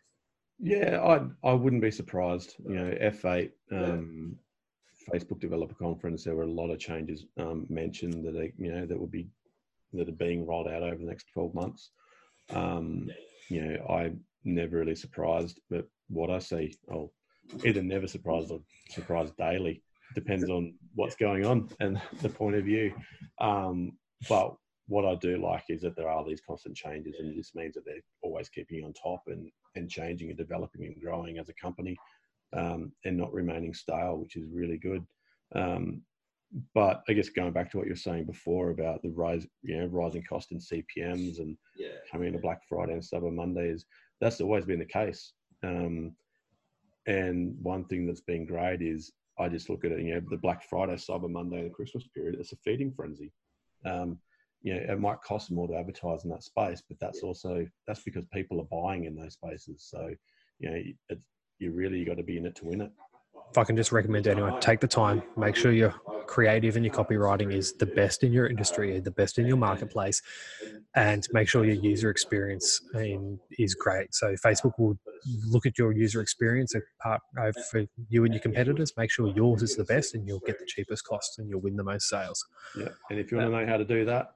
Yeah, 0.59 1.01
I 1.01 1.49
I 1.49 1.53
wouldn't 1.53 1.81
be 1.81 1.91
surprised. 1.91 2.55
You 2.65 2.75
know, 2.75 2.97
F8 3.01 3.51
um, 3.73 4.37
Facebook 5.11 5.39
Developer 5.41 5.75
Conference, 5.75 6.23
there 6.23 6.35
were 6.35 6.43
a 6.43 6.51
lot 6.51 6.69
of 6.69 6.79
changes 6.79 7.25
um, 7.37 7.65
mentioned 7.69 8.25
that 8.25 8.37
are, 8.37 8.49
you 8.57 8.73
know 8.73 8.85
that 8.85 8.97
will 8.97 9.07
be 9.07 9.27
that 9.93 10.07
are 10.09 10.13
being 10.13 10.45
rolled 10.45 10.67
out 10.67 10.83
over 10.83 10.95
the 10.95 11.05
next 11.05 11.27
12 11.33 11.53
months. 11.53 11.91
Um, 12.51 13.09
you 13.49 13.61
know, 13.61 13.85
I'm 13.87 14.21
never 14.43 14.77
really 14.77 14.95
surprised, 14.95 15.59
but 15.69 15.87
what 16.09 16.29
I 16.29 16.39
see, 16.39 16.77
I'll 16.91 17.11
either 17.63 17.81
never 17.81 18.07
surprised 18.07 18.51
or 18.51 18.61
surprised 18.89 19.35
daily. 19.37 19.81
Depends 20.13 20.49
on 20.49 20.73
what's 20.93 21.15
going 21.15 21.45
on 21.45 21.69
and 21.79 22.01
the 22.21 22.29
point 22.29 22.55
of 22.55 22.65
view. 22.65 22.93
Um, 23.41 23.93
but 24.29 24.55
what 24.87 25.05
I 25.05 25.15
do 25.15 25.37
like 25.41 25.63
is 25.69 25.81
that 25.81 25.95
there 25.95 26.09
are 26.09 26.23
these 26.23 26.41
constant 26.47 26.75
changes, 26.75 27.15
and 27.19 27.37
this 27.37 27.55
means 27.55 27.73
that 27.73 27.85
they're 27.85 27.95
always 28.21 28.49
keeping 28.49 28.83
on 28.83 28.93
top 28.93 29.23
and 29.27 29.49
and 29.75 29.89
changing 29.89 30.29
and 30.29 30.37
developing 30.37 30.85
and 30.85 31.01
growing 31.01 31.37
as 31.37 31.49
a 31.49 31.53
company, 31.53 31.97
um, 32.55 32.91
and 33.03 33.17
not 33.17 33.33
remaining 33.33 33.73
stale, 33.73 34.17
which 34.17 34.35
is 34.35 34.45
really 34.51 34.77
good. 34.77 35.05
Um, 35.55 36.01
but 36.73 37.03
I 37.09 37.13
guess 37.13 37.29
going 37.29 37.51
back 37.51 37.71
to 37.71 37.77
what 37.77 37.87
you 37.87 37.93
were 37.93 37.97
saying 37.97 38.25
before 38.25 38.69
about 38.69 39.01
the 39.01 39.09
rise, 39.09 39.45
you 39.63 39.77
know, 39.77 39.87
rising 39.87 40.23
cost 40.23 40.51
in 40.51 40.59
CPMS 40.59 41.39
and 41.39 41.57
yeah. 41.75 41.89
coming 42.09 42.27
into 42.27 42.39
Black 42.39 42.61
Friday 42.69 42.93
and 42.93 43.01
Cyber 43.01 43.33
Monday 43.33 43.69
is 43.69 43.85
that's 44.21 44.39
always 44.39 44.65
been 44.65 44.79
the 44.79 44.85
case. 44.85 45.33
Um, 45.63 46.15
and 47.07 47.55
one 47.61 47.85
thing 47.85 48.05
that's 48.05 48.21
been 48.21 48.45
great 48.45 48.81
is 48.81 49.11
I 49.37 49.49
just 49.49 49.69
look 49.69 49.83
at 49.85 49.91
it, 49.91 50.01
you 50.01 50.15
know, 50.15 50.21
the 50.29 50.37
Black 50.37 50.63
Friday, 50.63 50.95
Cyber 50.95 51.29
Monday, 51.29 51.57
and 51.57 51.65
the 51.65 51.73
Christmas 51.73 52.07
period, 52.07 52.37
it's 52.39 52.53
a 52.53 52.57
feeding 52.57 52.91
frenzy. 52.91 53.31
Um, 53.85 54.17
you 54.61 54.73
know, 54.73 54.79
it 54.79 54.99
might 54.99 55.21
cost 55.21 55.51
more 55.51 55.67
to 55.67 55.75
advertise 55.75 56.23
in 56.23 56.31
that 56.31 56.43
space, 56.43 56.81
but 56.87 56.97
that's 56.99 57.21
also 57.21 57.67
that's 57.85 58.01
because 58.01 58.25
people 58.33 58.59
are 58.59 58.81
buying 58.81 59.05
in 59.05 59.15
those 59.15 59.33
spaces. 59.33 59.85
So, 59.89 60.09
you 60.59 60.69
know, 60.69 61.17
you 61.59 61.71
really 61.71 62.03
got 62.03 62.17
to 62.17 62.23
be 62.23 62.37
in 62.37 62.45
it 62.45 62.55
to 62.55 62.65
win 62.65 62.81
it. 62.81 62.91
If 63.51 63.57
I 63.57 63.63
can 63.63 63.77
just 63.77 63.91
recommend 63.91 64.25
to 64.25 64.31
anyone, 64.31 64.59
take 64.59 64.81
the 64.81 64.87
time, 64.87 65.23
make 65.37 65.55
sure 65.55 65.71
you're 65.71 65.95
creative 66.27 66.75
and 66.75 66.83
your 66.83 66.93
copywriting 66.93 67.53
is 67.53 67.73
the 67.73 67.85
best 67.85 68.23
in 68.23 68.33
your 68.33 68.47
industry, 68.47 68.99
the 68.99 69.11
best 69.11 69.37
in 69.37 69.45
your 69.45 69.57
marketplace, 69.57 70.21
and 70.95 71.25
make 71.31 71.47
sure 71.47 71.63
your 71.65 71.75
user 71.75 72.09
experience 72.09 72.81
is 73.57 73.75
great. 73.75 74.13
So 74.13 74.35
Facebook 74.45 74.73
will 74.77 74.97
look 75.45 75.65
at 75.65 75.77
your 75.77 75.93
user 75.93 76.21
experience 76.21 76.73
part 77.01 77.21
uh, 77.39 77.51
for 77.71 77.85
you 78.09 78.25
and 78.25 78.33
your 78.33 78.41
competitors. 78.41 78.91
Make 78.97 79.11
sure 79.11 79.27
yours 79.35 79.61
is 79.61 79.75
the 79.75 79.85
best, 79.85 80.15
and 80.15 80.27
you'll 80.27 80.41
get 80.41 80.59
the 80.59 80.65
cheapest 80.65 81.05
costs 81.05 81.37
and 81.37 81.49
you'll 81.49 81.61
win 81.61 81.75
the 81.75 81.83
most 81.83 82.09
sales. 82.09 82.45
Yeah, 82.77 82.89
and 83.09 83.19
if 83.19 83.31
you 83.31 83.37
want 83.37 83.51
to 83.51 83.57
know 83.57 83.65
how 83.65 83.77
to 83.77 83.85
do 83.85 84.05
that, 84.05 84.33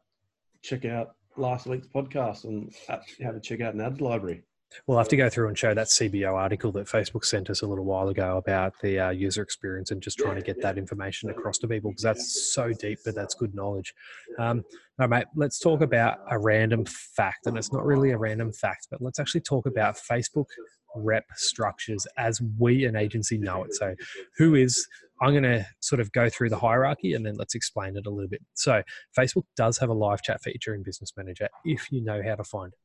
check 0.61 0.85
out 0.85 1.15
last 1.37 1.67
week's 1.67 1.87
podcast 1.87 2.43
and 2.43 2.73
have 3.21 3.35
a 3.35 3.39
check 3.39 3.61
out 3.61 3.73
an 3.73 3.81
ads 3.81 4.01
library. 4.01 4.43
We'll 4.87 4.97
have 4.97 5.07
to 5.09 5.17
go 5.17 5.29
through 5.29 5.47
and 5.47 5.57
show 5.57 5.73
that 5.73 5.87
CBO 5.87 6.33
article 6.33 6.71
that 6.73 6.87
Facebook 6.87 7.25
sent 7.25 7.49
us 7.49 7.61
a 7.61 7.67
little 7.67 7.85
while 7.85 8.09
ago 8.09 8.37
about 8.37 8.73
the 8.81 8.99
uh, 8.99 9.09
user 9.09 9.41
experience 9.41 9.91
and 9.91 10.01
just 10.01 10.17
trying 10.17 10.35
to 10.35 10.41
get 10.41 10.61
that 10.61 10.77
information 10.77 11.29
across 11.29 11.57
to 11.59 11.67
people 11.67 11.91
because 11.91 12.03
that's 12.03 12.53
so 12.53 12.71
deep, 12.73 12.99
but 13.03 13.15
that's 13.15 13.33
good 13.33 13.55
knowledge. 13.55 13.93
Um, 14.37 14.63
all 14.99 15.07
right, 15.07 15.09
mate, 15.09 15.25
let's 15.35 15.59
talk 15.59 15.81
about 15.81 16.19
a 16.29 16.37
random 16.37 16.85
fact. 16.85 17.47
And 17.47 17.57
it's 17.57 17.73
not 17.73 17.85
really 17.85 18.11
a 18.11 18.17
random 18.17 18.51
fact, 18.51 18.87
but 18.91 19.01
let's 19.01 19.19
actually 19.19 19.41
talk 19.41 19.65
about 19.65 19.95
Facebook 19.95 20.47
rep 20.95 21.25
structures 21.35 22.05
as 22.17 22.41
we, 22.57 22.85
an 22.85 22.95
agency, 22.95 23.37
know 23.37 23.63
it. 23.63 23.73
So, 23.73 23.95
who 24.37 24.55
is 24.55 24.87
I'm 25.21 25.31
going 25.31 25.43
to 25.43 25.65
sort 25.81 25.99
of 25.99 26.11
go 26.13 26.29
through 26.29 26.49
the 26.49 26.57
hierarchy 26.57 27.13
and 27.13 27.25
then 27.25 27.35
let's 27.35 27.53
explain 27.53 27.97
it 27.97 28.05
a 28.05 28.09
little 28.09 28.29
bit. 28.29 28.41
So, 28.53 28.83
Facebook 29.17 29.43
does 29.57 29.77
have 29.79 29.89
a 29.89 29.93
live 29.93 30.21
chat 30.21 30.41
feature 30.41 30.73
in 30.73 30.83
Business 30.83 31.11
Manager 31.17 31.49
if 31.65 31.91
you 31.91 32.03
know 32.03 32.21
how 32.25 32.35
to 32.35 32.43
find 32.43 32.73
it 32.73 32.79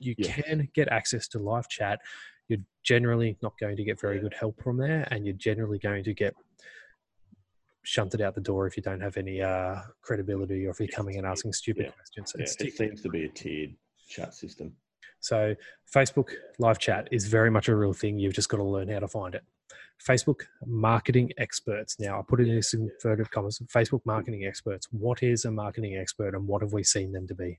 you 0.00 0.14
yeah. 0.18 0.32
can 0.32 0.68
get 0.74 0.88
access 0.88 1.28
to 1.28 1.38
live 1.38 1.68
chat. 1.68 2.00
You're 2.48 2.60
generally 2.82 3.36
not 3.42 3.58
going 3.58 3.76
to 3.76 3.84
get 3.84 4.00
very 4.00 4.18
good 4.18 4.34
help 4.38 4.62
from 4.62 4.78
there, 4.78 5.06
and 5.10 5.26
you're 5.26 5.34
generally 5.34 5.78
going 5.78 6.04
to 6.04 6.14
get 6.14 6.34
shunted 7.82 8.20
out 8.20 8.34
the 8.34 8.40
door 8.40 8.66
if 8.66 8.76
you 8.76 8.82
don't 8.82 9.00
have 9.00 9.16
any 9.16 9.40
uh, 9.40 9.76
credibility 10.02 10.66
or 10.66 10.70
if 10.70 10.78
you're 10.78 10.88
coming 10.88 11.16
and 11.16 11.26
asking 11.26 11.52
stupid 11.52 11.86
Yeah. 11.86 11.90
questions. 11.92 12.32
Yeah, 12.36 12.66
it 12.66 12.76
seems 12.76 13.02
to 13.02 13.08
be 13.08 13.24
a 13.24 13.28
tiered 13.28 13.74
chat 14.08 14.34
system. 14.34 14.74
So 15.20 15.54
Facebook 15.92 16.30
live 16.58 16.78
chat 16.78 17.08
is 17.10 17.26
very 17.26 17.50
much 17.50 17.68
a 17.68 17.74
real 17.74 17.92
thing. 17.92 18.18
You've 18.18 18.34
just 18.34 18.48
got 18.48 18.58
to 18.58 18.64
learn 18.64 18.88
how 18.88 19.00
to 19.00 19.08
find 19.08 19.34
it. 19.34 19.42
Facebook 20.06 20.42
marketing 20.64 21.32
experts. 21.38 21.98
Now 21.98 22.20
I 22.20 22.22
put 22.22 22.40
it 22.40 22.48
in 22.48 22.62
some 22.62 22.82
inverted 22.82 23.30
commas. 23.30 23.60
Facebook 23.74 24.00
marketing 24.04 24.44
experts. 24.44 24.86
What 24.92 25.22
is 25.22 25.44
a 25.44 25.50
marketing 25.50 25.96
expert 25.96 26.34
and 26.34 26.46
what 26.46 26.62
have 26.62 26.72
we 26.72 26.84
seen 26.84 27.12
them 27.12 27.26
to 27.26 27.34
be? 27.34 27.58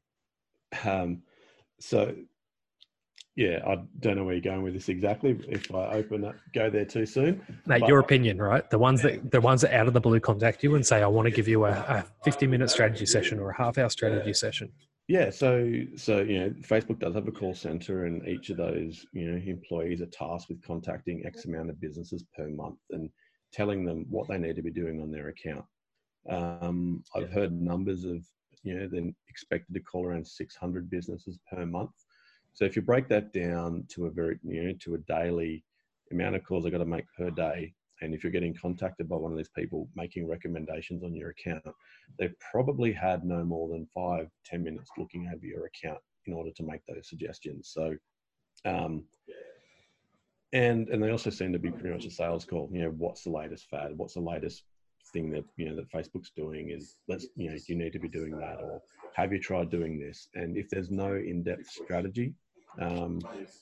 Um, 0.85 1.23
so, 1.79 2.15
yeah, 3.35 3.59
I 3.65 3.77
don't 3.99 4.17
know 4.17 4.25
where 4.25 4.33
you're 4.33 4.41
going 4.41 4.63
with 4.63 4.73
this 4.73 4.89
exactly. 4.89 5.39
If 5.47 5.73
I 5.73 5.93
open 5.93 6.25
up, 6.25 6.35
go 6.53 6.69
there 6.69 6.85
too 6.85 7.05
soon. 7.05 7.41
Mate, 7.65 7.81
But- 7.81 7.89
your 7.89 7.99
opinion, 7.99 8.37
right? 8.41 8.69
The 8.69 8.79
ones 8.79 9.01
that 9.03 9.31
the 9.31 9.41
ones 9.41 9.61
that 9.61 9.73
out 9.73 9.87
of 9.87 9.93
the 9.93 10.01
blue 10.01 10.19
contact 10.19 10.63
you 10.63 10.75
and 10.75 10.85
say, 10.85 11.01
I 11.01 11.07
want 11.07 11.27
to 11.27 11.31
give 11.31 11.47
you 11.47 11.65
a, 11.65 11.71
a 11.71 12.05
50 12.23 12.47
minute 12.47 12.69
strategy 12.69 13.05
session 13.05 13.39
or 13.39 13.51
a 13.51 13.57
half 13.57 13.77
hour 13.77 13.89
strategy 13.89 14.33
session. 14.33 14.71
Yeah, 15.07 15.31
so 15.31 15.71
so 15.95 16.19
you 16.19 16.39
know, 16.39 16.49
Facebook 16.61 16.99
does 16.99 17.15
have 17.15 17.27
a 17.27 17.31
call 17.31 17.55
center, 17.55 18.05
and 18.05 18.27
each 18.27 18.51
of 18.51 18.57
those 18.57 19.07
you 19.11 19.31
know 19.31 19.41
employees 19.43 20.01
are 20.01 20.05
tasked 20.07 20.49
with 20.49 20.61
contacting 20.61 21.25
X 21.25 21.45
amount 21.45 21.71
of 21.71 21.81
businesses 21.81 22.25
per 22.37 22.47
month 22.49 22.77
and 22.91 23.09
telling 23.51 23.85
them 23.85 24.05
what 24.09 24.27
they 24.27 24.37
need 24.37 24.55
to 24.55 24.61
be 24.61 24.69
doing 24.69 25.01
on 25.01 25.11
their 25.11 25.29
account. 25.29 25.65
Um, 26.29 27.03
I've 27.15 27.31
heard 27.31 27.59
numbers 27.59 28.03
of 28.03 28.23
you 28.63 28.75
know 28.75 28.87
then 28.91 29.15
expected 29.29 29.73
to 29.73 29.79
call 29.79 30.05
around 30.05 30.27
600 30.27 30.89
businesses 30.89 31.39
per 31.51 31.65
month. 31.65 31.91
So 32.53 32.65
if 32.65 32.75
you 32.75 32.81
break 32.81 33.07
that 33.09 33.31
down 33.33 33.85
to 33.89 34.07
a 34.07 34.11
very 34.11 34.39
you 34.43 34.63
know 34.63 34.73
to 34.81 34.95
a 34.95 34.99
daily 34.99 35.63
amount 36.11 36.35
of 36.35 36.43
calls 36.43 36.65
I 36.65 36.69
got 36.69 36.79
to 36.79 36.85
make 36.85 37.05
per 37.17 37.29
day, 37.29 37.73
and 38.01 38.13
if 38.13 38.23
you're 38.23 38.31
getting 38.31 38.53
contacted 38.53 39.07
by 39.07 39.15
one 39.15 39.31
of 39.31 39.37
these 39.37 39.49
people 39.49 39.89
making 39.95 40.27
recommendations 40.27 41.03
on 41.03 41.15
your 41.15 41.29
account, 41.29 41.63
they've 42.17 42.37
probably 42.39 42.91
had 42.91 43.23
no 43.23 43.43
more 43.43 43.69
than 43.69 43.87
five, 43.93 44.27
ten 44.45 44.63
minutes 44.63 44.89
looking 44.97 45.29
over 45.33 45.45
your 45.45 45.65
account 45.65 45.99
in 46.25 46.33
order 46.33 46.51
to 46.51 46.63
make 46.63 46.81
those 46.87 47.07
suggestions. 47.07 47.71
So, 47.73 47.95
um, 48.65 49.03
and 50.53 50.89
and 50.89 51.03
they 51.03 51.11
also 51.11 51.29
seem 51.29 51.53
to 51.53 51.59
be 51.59 51.71
pretty 51.71 51.91
much 51.91 52.05
a 52.05 52.11
sales 52.11 52.45
call. 52.45 52.69
You 52.71 52.83
know, 52.83 52.93
what's 52.97 53.23
the 53.23 53.29
latest 53.29 53.69
fad? 53.69 53.91
What's 53.95 54.15
the 54.15 54.21
latest 54.21 54.63
thing 55.11 55.31
that 55.31 55.43
you 55.57 55.69
know 55.69 55.75
that 55.75 55.91
Facebook's 55.91 56.31
doing? 56.35 56.69
Is 56.69 56.97
let's 57.07 57.27
you 57.35 57.49
know 57.49 57.57
you 57.67 57.75
need 57.75 57.93
to 57.93 57.99
be 57.99 58.09
doing 58.09 58.37
that, 58.37 58.57
or 58.61 58.81
have 59.13 59.33
you 59.33 59.39
tried 59.39 59.69
doing 59.69 59.99
this? 59.99 60.29
And 60.35 60.57
if 60.57 60.69
there's 60.69 60.91
no 60.91 61.15
in-depth 61.15 61.69
strategy, 61.69 62.33
um, 62.79 63.19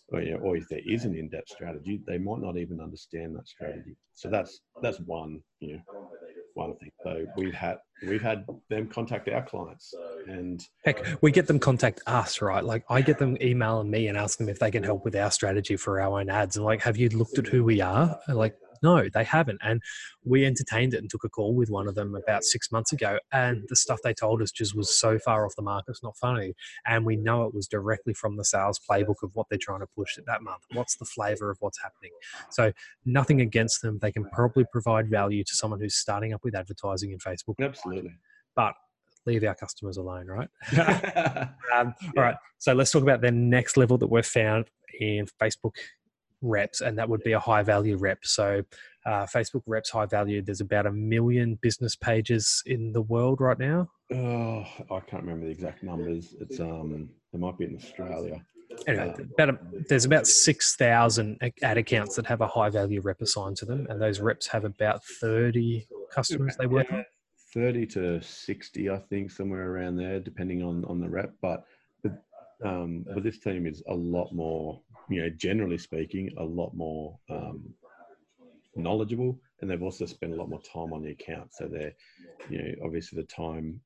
or, 0.09 0.21
you 0.21 0.31
know, 0.31 0.39
or 0.39 0.57
if 0.57 0.67
there 0.69 0.81
is 0.85 1.05
an 1.05 1.15
in-depth 1.15 1.49
strategy, 1.49 2.01
they 2.05 2.17
might 2.17 2.39
not 2.39 2.57
even 2.57 2.79
understand 2.81 3.35
that 3.35 3.47
strategy. 3.47 3.95
So 4.15 4.29
that's 4.29 4.61
that's 4.81 4.99
one 4.99 5.41
you 5.59 5.73
know 5.73 6.07
one 6.53 6.75
thing. 6.77 6.91
So 7.03 7.25
we've 7.37 7.53
had 7.53 7.77
we've 8.05 8.21
had 8.21 8.45
them 8.69 8.87
contact 8.87 9.29
our 9.29 9.43
clients, 9.43 9.93
and 10.27 10.61
Heck, 10.83 11.05
we 11.21 11.31
get 11.31 11.47
them 11.47 11.59
contact 11.59 12.01
us, 12.05 12.41
right? 12.41 12.63
Like 12.63 12.83
I 12.89 13.01
get 13.01 13.19
them 13.19 13.37
emailing 13.41 13.89
me 13.89 14.07
and 14.07 14.17
ask 14.17 14.37
them 14.37 14.49
if 14.49 14.59
they 14.59 14.71
can 14.71 14.83
help 14.83 15.05
with 15.05 15.15
our 15.15 15.31
strategy 15.31 15.77
for 15.77 16.01
our 16.01 16.19
own 16.19 16.29
ads. 16.29 16.57
And 16.57 16.65
like, 16.65 16.81
have 16.81 16.97
you 16.97 17.09
looked 17.09 17.37
at 17.37 17.47
who 17.47 17.63
we 17.63 17.79
are? 17.79 18.19
Like, 18.27 18.57
no, 18.84 19.07
they 19.13 19.24
haven't. 19.24 19.60
And 19.63 19.81
we 20.24 20.46
entertained 20.46 20.93
it 20.93 20.98
and 20.98 21.10
took 21.10 21.24
a 21.24 21.29
call 21.29 21.53
with 21.53 21.69
one 21.69 21.88
of 21.88 21.96
them 21.96 22.15
about 22.15 22.43
six 22.43 22.72
months 22.72 22.91
ago. 22.91 23.19
And 23.31 23.63
the 23.69 23.75
stuff 23.75 24.00
they 24.03 24.13
told 24.13 24.41
us 24.41 24.51
just 24.51 24.75
was 24.75 24.98
so 24.98 25.19
far 25.19 25.46
off 25.46 25.55
the 25.55 25.62
mark. 25.62 25.86
It's 25.88 26.03
not 26.03 26.17
funny. 26.17 26.53
And 26.86 27.05
we 27.05 27.15
know 27.15 27.43
it 27.46 27.53
was 27.53 27.67
directly 27.67 28.13
from 28.13 28.38
the 28.38 28.46
sales 28.46 28.79
playbook 28.79 29.24
of 29.24 29.31
what 29.34 29.48
they're 29.50 29.60
trying 29.62 29.81
to 29.81 29.88
push 29.88 30.17
at 30.17 30.25
that 30.25 30.41
month. 30.41 30.63
What's 30.74 30.98
the 30.98 31.05
flavor 31.05 31.50
of 31.50 31.57
what's 31.60 31.81
happening? 31.81 32.12
So 32.50 32.72
nothing 33.05 33.41
against 33.41 33.81
them. 33.81 34.00
They 34.01 34.12
can 34.12 34.25
probably 34.25 34.65
provide 34.72 35.10
value 35.10 35.43
to 35.43 35.55
someone 35.55 35.79
who's 35.79 35.96
starting 35.96 36.34
up 36.34 36.43
with 36.43 36.55
advertising 36.55 37.12
in 37.12 37.19
Facebook. 37.19 37.55
absolutely. 37.62 38.15
But 38.55 38.74
leave 39.27 39.43
our 39.43 39.53
customers 39.53 39.98
alone, 39.98 40.27
right? 40.27 40.50
yeah. 40.74 41.50
Um, 41.75 41.93
All 42.15 42.24
right. 42.24 42.36
So 42.57 42.74
let's 42.74 42.91
talk 42.91 43.03
about 43.03 43.22
the 43.22 43.29
next 43.29 43.75
level 43.75 43.98
that 43.98 44.07
we've 44.07 44.25
found 44.25 44.69
in 45.00 45.28
Facebook 45.39 45.75
reps, 46.41 46.82
and 46.82 46.97
that 46.97 47.10
would 47.10 47.23
be 47.23 47.34
a 47.34 47.39
high 47.39 47.63
value 47.63 47.97
rep. 47.97 48.19
So 48.23 48.63
uh, 49.06 49.26
Facebook 49.26 49.63
reps 49.65 49.89
high 49.89 50.06
value. 50.06 50.41
There's 50.41 50.62
about 50.62 50.86
a 50.86 50.91
million 50.91 51.58
business 51.62 51.95
pages 51.95 52.62
in 52.65 52.91
the 52.91 53.02
world 53.02 53.41
right 53.41 53.58
now. 53.58 53.89
Oh, 54.13 54.65
I 54.91 55.00
can't 55.02 55.23
remember 55.23 55.45
the 55.45 55.52
exact 55.52 55.84
numbers. 55.84 56.36
It's 56.39 56.60
um, 56.60 57.10
it 57.34 57.39
might 57.39 57.58
be 57.58 57.65
in 57.65 57.76
Australia. 57.76 58.41
Anyway, 58.86 59.15
about 59.34 59.50
a, 59.50 59.60
there's 59.89 60.06
about 60.06 60.28
six 60.28 60.76
thousand 60.76 61.39
ad 61.63 61.78
accounts 61.78 62.15
that 62.15 62.26
have 62.26 62.41
a 62.41 62.47
high 62.47 62.69
value 62.69 63.02
rep 63.02 63.21
assigned 63.21 63.58
to 63.58 63.65
them, 63.65 63.88
and 63.89 64.02
those 64.02 64.19
reps 64.19 64.47
have 64.47 64.65
about 64.65 65.04
thirty 65.04 65.88
customers 66.13 66.56
they 66.58 66.67
work 66.67 66.91
on. 66.91 67.06
30 67.54 67.86
to 67.86 68.21
60 68.21 68.89
i 68.89 68.97
think 69.10 69.32
somewhere 69.32 69.71
around 69.71 69.95
there 69.95 70.19
depending 70.19 70.62
on 70.62 70.84
on 70.86 71.00
the 71.00 71.08
rep 71.08 71.32
but 71.41 71.63
but, 72.04 72.21
um, 72.63 73.06
but 73.13 73.23
this 73.23 73.39
team 73.39 73.65
is 73.65 73.82
a 73.88 73.93
lot 73.93 74.32
more 74.34 74.82
you 75.10 75.22
know 75.22 75.30
generally 75.30 75.78
speaking 75.78 76.32
a 76.38 76.43
lot 76.43 76.74
more 76.74 77.17
um, 77.30 77.63
knowledgeable 78.76 79.39
and 79.62 79.70
they've 79.70 79.84
also 79.84 80.06
spent 80.06 80.34
a 80.34 80.36
lot 80.36 80.50
more 80.50 80.62
time 80.62 80.93
on 80.93 81.02
the 81.02 81.12
account 81.12 81.54
so 81.54 81.67
they're 81.67 81.93
you 82.50 82.58
know 82.58 82.86
obviously 82.86 83.20
the 83.20 83.28
time 83.28 83.80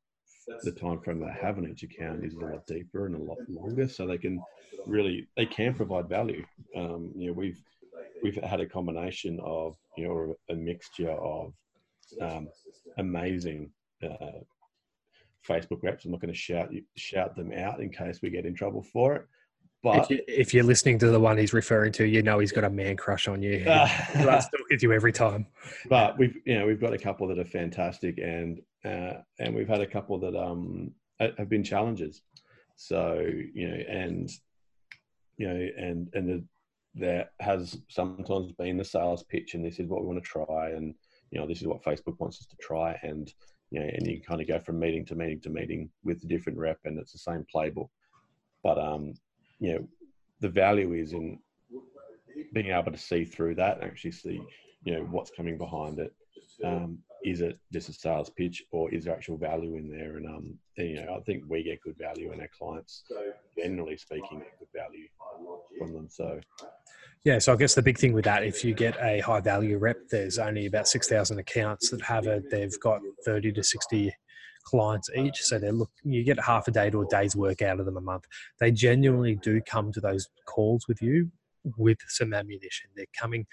the 0.64 0.72
time 0.72 1.00
frame 1.00 1.20
they 1.20 1.32
have 1.40 1.58
on 1.58 1.68
each 1.68 1.84
account 1.84 2.26
is 2.26 2.34
a 2.34 2.40
lot 2.40 2.66
deeper 2.66 3.06
and 3.06 3.16
a 3.16 3.24
lot 3.24 3.38
longer 3.48 3.88
so 3.88 4.06
they 4.06 4.18
can 4.18 4.42
really 4.88 5.28
they 5.38 5.46
can 5.46 5.74
provide 5.74 6.10
value 6.10 6.44
um, 6.76 7.12
you 7.16 7.28
know 7.28 7.34
we've 7.34 7.62
we've 8.24 8.36
had 8.44 8.60
a 8.60 8.66
combination 8.66 9.40
of 9.44 9.76
you 9.98 10.08
know 10.08 10.36
a 10.50 10.56
mixture 10.56 11.12
of 11.12 11.54
um, 12.22 12.48
amazing 12.98 13.70
uh, 14.04 14.40
Facebook 15.48 15.84
reps. 15.84 16.06
I'm 16.06 16.12
not 16.12 16.22
going 16.22 16.34
to 16.34 16.40
shout 16.40 16.70
shout 16.96 17.36
them 17.36 17.52
out 17.54 17.80
in 17.80 17.90
case 17.90 18.20
we 18.22 18.30
get 18.30 18.46
in 18.46 18.54
trouble 18.54 18.84
for 18.84 19.16
it. 19.16 19.26
If, 19.84 19.94
But 19.94 20.10
you, 20.12 20.22
if 20.28 20.54
you're 20.54 20.64
listening 20.64 21.00
to 21.00 21.08
the 21.08 21.20
one 21.20 21.38
he's 21.38 21.54
referring 21.54 21.92
to, 21.94 22.06
you 22.06 22.22
know 22.22 22.38
he's 22.38 22.52
got 22.52 22.64
a 22.64 22.70
man 22.70 22.98
crush 22.98 23.28
on 23.28 23.42
you. 23.42 23.64
Loves 24.16 24.46
talking 24.46 24.66
with 24.70 24.84
you 24.84 24.94
every 24.94 25.12
time. 25.12 25.48
but 25.90 26.18
we've 26.20 26.38
you 26.46 26.60
know 26.60 26.68
we've 26.68 26.80
got 26.80 26.94
a 26.94 27.00
couple 27.00 27.28
that 27.30 27.40
are 27.40 27.46
fantastic, 27.46 28.20
and 28.20 28.62
uh, 28.86 29.14
and 29.40 29.56
we've 29.56 29.68
had 29.68 29.82
a 29.82 29.88
couple 29.88 30.20
that 30.20 30.36
um 30.36 30.92
have 31.20 31.50
been 31.50 31.64
challenges. 31.64 32.22
So 32.76 33.26
you 33.54 33.68
know, 33.68 33.84
and 33.90 34.30
you 35.38 35.48
know, 35.48 35.68
and 35.78 36.10
and 36.14 36.30
the, 36.30 36.46
there 36.94 37.30
has 37.40 37.78
sometimes 37.90 38.52
been 38.52 38.78
the 38.78 38.86
sales 38.86 39.24
pitch, 39.24 39.56
and 39.56 39.66
this 39.66 39.80
is 39.80 39.88
what 39.88 40.02
we 40.02 40.08
want 40.08 40.24
to 40.24 40.30
try, 40.30 40.70
and 40.70 40.94
you 41.32 41.40
know, 41.40 41.48
this 41.48 41.62
is 41.62 41.68
what 41.68 41.84
Facebook 41.84 42.20
wants 42.20 42.40
us 42.40 42.46
to 42.46 42.56
try, 42.62 43.00
and 43.02 43.34
you 43.72 43.80
know, 43.80 43.90
and 43.92 44.06
you 44.06 44.22
kind 44.22 44.42
of 44.42 44.48
go 44.48 44.60
from 44.60 44.80
meeting 44.80 45.06
to 45.06 45.16
meeting 45.16 45.42
to 45.42 45.50
meeting 45.50 45.90
with 46.04 46.24
a 46.24 46.28
different 46.28 46.60
rep, 46.60 46.78
and 46.86 47.00
it's 47.00 47.14
the 47.14 47.18
same 47.18 47.46
playbook. 47.54 47.90
But 48.64 48.78
um, 48.78 49.14
you 49.62 49.74
know, 49.74 49.88
the 50.42 50.50
value 50.50 50.94
is 50.94 51.14
in 51.14 51.40
being 52.52 52.72
able 52.72 52.92
to 52.92 52.98
see 52.98 53.24
through 53.24 53.56
that 53.56 53.78
and 53.78 53.86
actually 53.86 54.12
see, 54.12 54.42
you 54.84 54.94
know, 54.94 55.04
what's 55.12 55.32
coming 55.32 55.58
behind 55.58 56.00
it. 56.00 56.14
Um, 56.64 56.98
is 57.24 57.42
it 57.42 57.60
just 57.72 57.90
a 57.90 57.94
sales 57.94 58.32
pitch 58.32 58.64
or 58.72 58.92
is 58.92 59.06
there 59.06 59.14
actual 59.14 59.38
value 59.38 59.76
in 59.76 59.90
there? 59.90 60.18
And, 60.18 60.26
um, 60.26 60.58
and, 60.78 60.90
you 60.90 61.06
know, 61.06 61.16
I 61.16 61.20
think 61.22 61.44
we 61.48 61.64
get 61.64 61.82
good 61.82 61.98
value 61.98 62.32
and 62.32 62.42
our 62.42 62.50
clients, 62.58 63.04
generally 63.56 63.98
speaking, 63.98 64.40
get 64.40 64.60
good 64.60 64.68
value 64.76 65.08
from 65.78 65.94
them. 65.94 66.08
So, 66.10 66.40
Yeah, 67.24 67.38
so 67.38 67.54
I 67.54 67.56
guess 67.56 67.76
the 67.76 67.84
big 67.84 68.00
thing 68.00 68.14
with 68.14 68.26
that, 68.26 68.44
if 68.44 68.66
you 68.66 68.74
get 68.74 68.98
a 69.00 69.20
high 69.20 69.42
value 69.42 69.78
rep, 69.78 69.98
there's 70.10 70.40
only 70.40 70.66
about 70.66 70.88
6,000 70.88 71.38
accounts 71.38 71.92
that 71.92 72.02
have 72.02 72.26
it. 72.26 72.50
They've 72.50 72.80
got 72.80 73.02
30 73.24 73.52
to 73.54 73.64
60 73.64 74.12
clients 74.64 75.10
each. 75.16 75.42
So 75.42 75.60
they're 75.60 75.72
look, 75.72 75.92
you 76.04 76.24
get 76.24 76.40
half 76.40 76.68
a 76.68 76.72
day 76.72 76.90
to 76.90 77.02
a 77.02 77.08
day's 77.08 77.36
work 77.36 77.62
out 77.62 77.80
of 77.80 77.86
them 77.86 77.98
a 77.98 78.02
month. 78.02 78.26
They 78.60 78.72
genuinely 78.72 79.36
do 79.36 79.62
come 79.62 79.92
to 79.94 80.02
those 80.02 80.28
calls 80.46 80.88
with 80.88 81.02
you 81.02 81.32
with 81.78 81.98
some 82.08 82.34
ammunition. 82.34 82.90
They're 82.96 83.06
coming, 83.20 83.46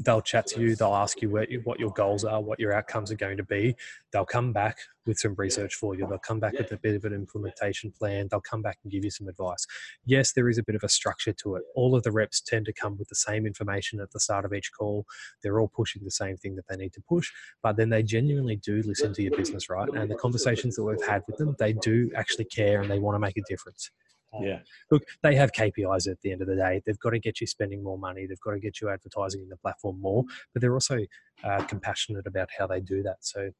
they'll 0.00 0.22
chat 0.22 0.46
to 0.46 0.60
you, 0.60 0.76
they'll 0.76 0.94
ask 0.94 1.20
you 1.20 1.30
what, 1.30 1.50
your 1.50 1.90
goals 1.90 2.24
are, 2.24 2.40
what 2.40 2.60
your 2.60 2.72
outcomes 2.72 3.10
are 3.10 3.16
going 3.16 3.36
to 3.36 3.44
be. 3.44 3.74
They'll 4.12 4.24
come 4.24 4.52
back 4.52 4.78
with 5.06 5.18
some 5.18 5.34
research 5.36 5.74
for 5.74 5.94
you. 5.94 6.06
They'll 6.06 6.18
come 6.18 6.38
back 6.38 6.52
with 6.52 6.70
a 6.70 6.76
bit 6.76 6.94
of 6.94 7.04
an 7.04 7.12
implementation 7.12 7.90
plan. 7.90 8.28
They'll 8.30 8.40
come 8.40 8.62
back 8.62 8.78
and 8.82 8.92
give 8.92 9.04
you 9.04 9.10
some 9.10 9.26
advice. 9.26 9.66
Yes, 10.04 10.32
there 10.32 10.48
is 10.48 10.58
a 10.58 10.62
bit 10.62 10.76
of 10.76 10.84
a 10.84 10.88
structure 10.88 11.32
to 11.32 11.56
it. 11.56 11.62
All 11.74 11.96
of 11.96 12.02
the 12.04 12.12
reps 12.12 12.40
tend 12.40 12.66
to 12.66 12.72
come 12.72 12.96
with 12.98 13.08
the 13.08 13.16
same 13.16 13.46
information 13.46 14.00
at 14.00 14.12
the 14.12 14.20
start 14.20 14.44
of 14.44 14.52
each 14.52 14.70
call. 14.78 15.04
They're 15.42 15.60
all 15.60 15.68
pushing 15.74 16.04
the 16.04 16.10
same 16.10 16.36
thing 16.36 16.54
that 16.56 16.68
they 16.68 16.76
need 16.76 16.92
to 16.92 17.02
push, 17.08 17.30
but 17.62 17.76
then 17.76 17.88
they 17.88 18.02
genuinely 18.02 18.56
do 18.56 18.82
listen 18.84 19.12
to 19.14 19.22
your 19.22 19.36
business, 19.36 19.68
right? 19.68 19.88
And 19.88 20.10
the 20.10 20.16
conversations 20.16 20.76
that 20.76 20.84
we've 20.84 21.06
had 21.06 21.22
with 21.26 21.38
them, 21.38 21.56
they 21.58 21.72
do 21.72 22.10
actually 22.14 22.44
care 22.44 22.80
and 22.80 22.90
they 22.90 22.98
want 22.98 23.16
to 23.16 23.20
make 23.20 23.36
a 23.36 23.42
difference. 23.48 23.90
Yeah. 24.40 24.60
Look, 24.90 25.04
they 25.22 25.34
have 25.34 25.52
KPIs 25.52 26.10
at 26.10 26.20
the 26.20 26.32
end 26.32 26.42
of 26.42 26.48
the 26.48 26.56
day. 26.56 26.82
They've 26.84 26.98
got 26.98 27.10
to 27.10 27.18
get 27.18 27.40
you 27.40 27.46
spending 27.46 27.82
more 27.82 27.98
money. 27.98 28.26
They've 28.26 28.40
got 28.40 28.52
to 28.52 28.60
get 28.60 28.80
you 28.80 28.88
advertising 28.88 29.42
in 29.42 29.48
the 29.48 29.56
platform 29.56 30.00
more, 30.00 30.24
but 30.52 30.60
they're 30.60 30.74
also 30.74 30.98
uh, 31.44 31.62
compassionate 31.64 32.26
about 32.26 32.48
how 32.56 32.66
they 32.66 32.80
do 32.80 33.02
that. 33.02 33.16
So 33.20 33.50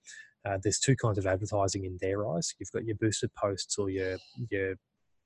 uh, 0.45 0.59
there's 0.63 0.79
two 0.79 0.97
kinds 0.97 1.19
of 1.19 1.27
advertising 1.27 1.85
in 1.85 1.99
their 2.01 2.29
eyes. 2.29 2.55
You've 2.59 2.73
got 2.73 2.85
your 2.85 2.97
boosted 2.97 3.35
posts 3.35 3.79
or 3.79 3.91
your 3.91 4.19
your 4.51 4.77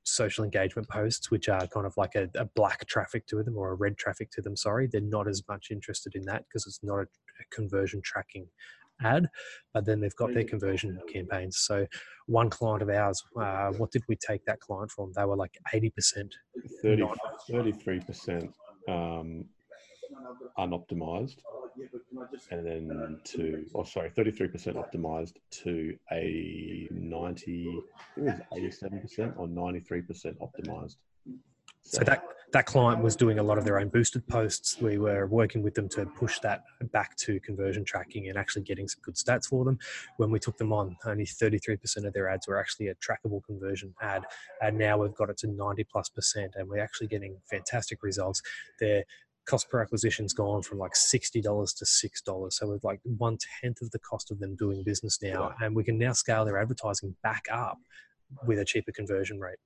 social 0.04 0.44
engagement 0.44 0.88
posts, 0.88 1.30
which 1.30 1.48
are 1.48 1.66
kind 1.68 1.86
of 1.86 1.96
like 1.96 2.14
a, 2.16 2.28
a 2.34 2.44
black 2.44 2.86
traffic 2.86 3.26
to 3.28 3.42
them 3.42 3.56
or 3.56 3.70
a 3.70 3.74
red 3.74 3.96
traffic 3.96 4.30
to 4.32 4.42
them. 4.42 4.56
Sorry, 4.56 4.88
they're 4.90 5.00
not 5.00 5.28
as 5.28 5.42
much 5.48 5.68
interested 5.70 6.14
in 6.14 6.22
that 6.22 6.44
because 6.48 6.66
it's 6.66 6.80
not 6.82 6.96
a, 6.98 7.02
a 7.02 7.44
conversion 7.52 8.00
tracking 8.04 8.46
ad, 9.02 9.28
but 9.74 9.84
then 9.84 10.00
they've 10.00 10.16
got 10.16 10.32
their 10.34 10.44
conversion 10.44 10.98
campaigns. 11.12 11.58
So 11.58 11.86
one 12.26 12.50
client 12.50 12.82
of 12.82 12.88
ours, 12.88 13.22
uh, 13.36 13.70
what 13.72 13.90
did 13.90 14.02
we 14.08 14.16
take 14.16 14.44
that 14.46 14.60
client 14.60 14.90
from? 14.90 15.12
They 15.14 15.24
were 15.24 15.36
like 15.36 15.56
80%. 15.72 16.30
30, 16.82 17.04
33% 17.50 18.52
um, 18.88 19.44
unoptimized, 20.58 21.36
and 22.50 22.66
then 22.66 23.18
to, 23.24 23.64
oh, 23.74 23.84
sorry, 23.84 24.10
33% 24.10 24.74
optimized 24.74 25.34
to 25.50 25.96
a 26.12 26.88
90, 26.90 27.82
I 28.16 28.20
think 28.20 28.40
it 28.52 28.64
was 28.66 28.78
87% 28.82 29.34
or 29.36 29.48
93% 29.48 30.36
optimized. 30.38 30.96
So 31.84 32.04
that 32.04 32.24
that 32.52 32.66
client 32.66 33.02
was 33.02 33.16
doing 33.16 33.38
a 33.38 33.42
lot 33.42 33.56
of 33.56 33.64
their 33.64 33.78
own 33.78 33.88
boosted 33.88 34.26
posts. 34.28 34.78
We 34.80 34.98
were 34.98 35.26
working 35.26 35.62
with 35.62 35.74
them 35.74 35.88
to 35.90 36.04
push 36.04 36.38
that 36.40 36.64
back 36.92 37.16
to 37.16 37.40
conversion 37.40 37.82
tracking 37.82 38.28
and 38.28 38.36
actually 38.36 38.62
getting 38.62 38.88
some 38.88 39.00
good 39.02 39.14
stats 39.14 39.46
for 39.46 39.64
them. 39.64 39.78
When 40.18 40.30
we 40.30 40.38
took 40.38 40.58
them 40.58 40.72
on, 40.72 40.96
only 41.06 41.24
33% 41.24 42.04
of 42.04 42.12
their 42.12 42.28
ads 42.28 42.46
were 42.46 42.60
actually 42.60 42.88
a 42.88 42.94
trackable 42.96 43.42
conversion 43.42 43.94
ad, 44.02 44.24
and 44.60 44.76
now 44.76 44.98
we've 44.98 45.14
got 45.14 45.30
it 45.30 45.38
to 45.38 45.46
90 45.46 45.84
plus 45.84 46.08
percent, 46.10 46.52
and 46.56 46.68
we're 46.68 46.82
actually 46.82 47.08
getting 47.08 47.38
fantastic 47.50 48.02
results. 48.02 48.42
Their 48.80 49.04
cost 49.46 49.68
per 49.70 49.82
acquisition's 49.82 50.34
gone 50.34 50.62
from 50.62 50.78
like 50.78 50.94
sixty 50.94 51.40
dollars 51.40 51.72
to 51.74 51.86
six 51.86 52.20
dollars, 52.22 52.56
so 52.56 52.68
we're 52.68 52.78
like 52.82 53.00
one 53.04 53.38
tenth 53.60 53.80
of 53.82 53.90
the 53.90 53.98
cost 53.98 54.30
of 54.30 54.38
them 54.38 54.56
doing 54.56 54.84
business 54.84 55.18
now, 55.22 55.54
and 55.60 55.74
we 55.74 55.84
can 55.84 55.98
now 55.98 56.12
scale 56.12 56.44
their 56.44 56.58
advertising 56.58 57.16
back 57.22 57.46
up 57.50 57.78
with 58.46 58.58
a 58.58 58.64
cheaper 58.64 58.92
conversion 58.92 59.40
rate. 59.40 59.58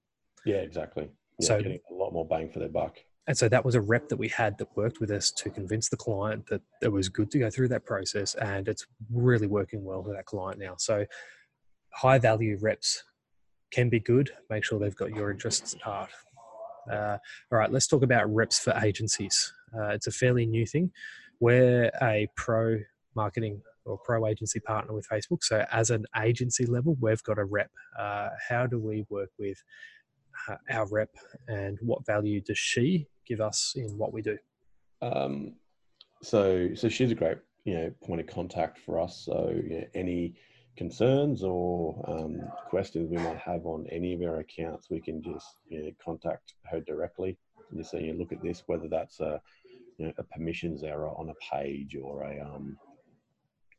Yeah, 0.44 0.56
exactly. 0.56 1.10
Yeah, 1.38 1.46
So- 1.46 1.62
getting 1.62 1.80
a 1.90 1.94
lot 1.94 2.12
more 2.12 2.26
bang 2.26 2.50
for 2.50 2.58
their 2.58 2.68
buck. 2.68 2.98
And 3.28 3.36
so 3.36 3.48
that 3.48 3.64
was 3.64 3.74
a 3.74 3.80
rep 3.80 4.08
that 4.08 4.16
we 4.16 4.28
had 4.28 4.56
that 4.58 4.76
worked 4.76 5.00
with 5.00 5.10
us 5.10 5.32
to 5.32 5.50
convince 5.50 5.88
the 5.88 5.96
client 5.96 6.46
that 6.46 6.62
it 6.80 6.88
was 6.88 7.08
good 7.08 7.30
to 7.32 7.40
go 7.40 7.50
through 7.50 7.68
that 7.68 7.84
process. 7.84 8.36
And 8.36 8.68
it's 8.68 8.86
really 9.12 9.48
working 9.48 9.82
well 9.82 10.02
with 10.02 10.14
that 10.14 10.26
client 10.26 10.60
now. 10.60 10.76
So 10.78 11.06
high 11.92 12.18
value 12.18 12.56
reps 12.60 13.02
can 13.72 13.88
be 13.88 13.98
good. 13.98 14.30
Make 14.48 14.64
sure 14.64 14.78
they've 14.78 14.94
got 14.94 15.10
your 15.10 15.32
interests 15.32 15.74
at 15.74 15.80
heart. 15.80 16.10
Uh, 16.88 17.18
all 17.50 17.58
right, 17.58 17.72
let's 17.72 17.88
talk 17.88 18.04
about 18.04 18.32
reps 18.32 18.60
for 18.60 18.72
agencies. 18.80 19.52
Uh, 19.76 19.88
it's 19.88 20.06
a 20.06 20.12
fairly 20.12 20.46
new 20.46 20.64
thing. 20.64 20.92
We're 21.40 21.90
a 22.00 22.28
pro 22.36 22.78
marketing 23.16 23.60
or 23.84 23.98
pro 23.98 24.26
agency 24.26 24.60
partner 24.60 24.94
with 24.94 25.08
Facebook. 25.08 25.42
So 25.42 25.64
as 25.72 25.90
an 25.90 26.04
agency 26.16 26.64
level, 26.64 26.96
we've 27.00 27.22
got 27.24 27.38
a 27.38 27.44
rep. 27.44 27.70
Uh, 27.98 28.28
how 28.48 28.66
do 28.66 28.78
we 28.78 29.04
work 29.10 29.30
with 29.36 29.60
uh, 30.48 30.56
our 30.70 30.86
rep 30.90 31.10
and 31.48 31.78
what 31.80 32.04
value 32.06 32.40
does 32.40 32.58
she 32.58 33.06
give 33.26 33.40
us 33.40 33.74
in 33.76 33.96
what 33.98 34.12
we 34.12 34.22
do? 34.22 34.38
Um, 35.02 35.54
so, 36.22 36.70
so 36.74 36.88
she's 36.88 37.10
a 37.10 37.14
great, 37.14 37.38
you 37.64 37.74
know, 37.74 37.92
point 38.04 38.20
of 38.20 38.26
contact 38.26 38.78
for 38.78 39.00
us. 39.00 39.22
So, 39.24 39.54
any 39.94 40.34
concerns 40.76 41.42
or 41.42 42.04
um, 42.08 42.40
questions 42.68 43.10
we 43.10 43.16
might 43.18 43.38
have 43.38 43.66
on 43.66 43.86
any 43.90 44.14
of 44.14 44.22
our 44.22 44.40
accounts, 44.40 44.90
we 44.90 45.00
can 45.00 45.22
just, 45.22 45.56
you 45.68 45.82
know, 45.82 45.90
contact 46.02 46.54
her 46.70 46.80
directly 46.80 47.36
and 47.70 47.78
just 47.78 47.90
say, 47.90 48.02
you 48.02 48.12
know, 48.12 48.18
look 48.18 48.32
at 48.32 48.42
this, 48.42 48.62
whether 48.66 48.88
that's 48.88 49.20
a, 49.20 49.40
you 49.98 50.06
know, 50.06 50.12
a 50.18 50.22
permissions 50.22 50.82
error 50.82 51.08
on 51.08 51.30
a 51.30 51.54
page 51.54 51.96
or 51.96 52.24
a, 52.24 52.40
um, 52.40 52.76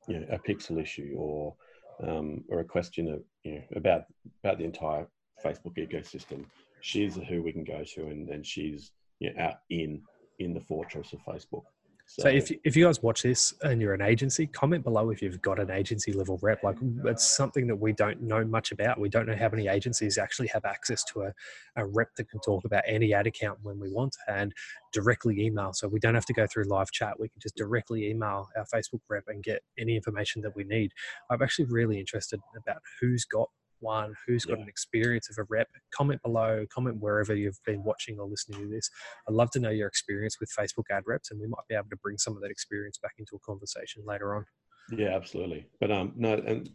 you 0.08 0.20
know, 0.20 0.26
a 0.32 0.40
pixel 0.40 0.82
issue 0.82 1.14
or, 1.18 1.56
um, 2.04 2.44
or 2.50 2.60
a 2.60 2.66
question 2.66 3.08
of, 3.08 3.22
you 3.44 3.56
know, 3.56 3.64
about 3.76 4.04
about 4.44 4.58
the 4.58 4.64
entire 4.64 5.08
Facebook 5.44 5.78
ecosystem. 5.78 6.46
She's 6.82 7.16
who 7.16 7.42
we 7.42 7.52
can 7.52 7.64
go 7.64 7.84
to, 7.84 8.08
and, 8.08 8.30
and 8.30 8.46
she's 8.46 8.92
you 9.20 9.34
know, 9.34 9.44
out 9.44 9.56
in 9.70 10.02
in 10.40 10.54
the 10.54 10.62
fortress 10.62 11.14
of 11.14 11.20
Facebook. 11.22 11.64
So 12.10 12.30
if 12.30 12.50
you, 12.50 12.58
if 12.64 12.78
you 12.78 12.86
guys 12.86 13.04
watch 13.04 13.22
this 13.24 13.54
and 13.64 13.82
you're 13.82 13.94
an 13.94 14.02
agency, 14.02 14.48
comment 14.48 14.86
below 14.86 15.10
if 15.10 15.22
you've 15.22 15.42
got 15.42 15.60
an 15.60 15.70
agency 15.70 16.14
level 16.14 16.40
rep. 16.42 16.64
Like 16.64 16.78
it's 17.04 17.28
something 17.28 17.68
that 17.68 17.76
we 17.76 17.92
don't 17.92 18.22
know 18.22 18.46
much 18.46 18.72
about. 18.72 18.98
We 18.98 19.10
don't 19.10 19.28
know 19.28 19.36
how 19.36 19.50
many 19.50 19.68
agencies 19.68 20.18
actually 20.18 20.48
have 20.48 20.64
access 20.64 21.04
to 21.06 21.24
a, 21.24 21.34
a 21.76 21.86
rep 21.86 22.16
that 22.16 22.30
can 22.30 22.40
talk 22.40 22.64
about 22.64 22.84
any 22.88 23.14
ad 23.14 23.28
account 23.28 23.60
when 23.62 23.78
we 23.78 23.92
want 23.92 24.16
and 24.30 24.54
directly 24.94 25.46
email. 25.46 25.74
So 25.74 25.90
we 25.90 26.00
don't 26.00 26.16
have 26.16 26.26
to 26.28 26.34
go 26.34 26.48
through 26.48 26.64
live 26.70 26.92
chat. 26.92 27.20
We 27.20 27.28
can 27.28 27.42
just 27.42 27.58
directly 27.58 28.10
email 28.10 28.48
our 28.56 28.66
Facebook 28.74 29.02
rep 29.10 29.26
and 29.28 29.44
get 29.44 29.62
any 29.78 29.98
information 29.98 30.42
that 30.44 30.56
we 30.56 30.64
need. 30.64 30.94
I'm 31.30 31.42
actually 31.42 31.66
really 31.66 32.00
interested 32.00 32.40
about 32.56 32.78
who's 33.02 33.26
got 33.26 33.50
one, 33.80 34.14
who's 34.26 34.46
got 34.46 34.58
Yeah. 34.58 34.64
an 34.64 34.70
experience 34.70 35.30
of 35.30 35.38
a 35.38 35.44
rep. 35.50 35.68
Comment 35.92 36.22
below, 36.22 36.66
comment 36.74 36.98
wherever 37.00 37.36
you've 37.36 37.60
been 37.66 37.84
watching 37.84 38.20
or 38.20 38.28
listening 38.28 38.62
to 38.62 38.68
this. 38.68 38.90
I'd 39.28 39.34
love 39.34 39.52
to 39.52 39.60
know 39.60 39.70
your 39.70 39.88
experience 39.88 40.40
with 40.40 40.50
Facebook 40.58 40.86
ad 40.92 41.04
reps, 41.06 41.32
and 41.32 41.40
we 41.40 41.48
might 41.48 41.68
be 41.68 41.76
able 41.76 41.90
to 41.90 41.98
bring 41.98 42.18
some 42.18 42.36
of 42.36 42.42
that 42.42 42.52
experience 42.52 42.98
back 42.98 43.14
into 43.18 43.36
a 43.36 43.40
conversation 43.40 44.04
later 44.06 44.36
on. 44.36 44.46
yeah, 44.92 45.16
absolutely. 45.16 45.68
But 45.80 45.92
um, 45.92 46.14
no, 46.16 46.34
and 46.34 46.70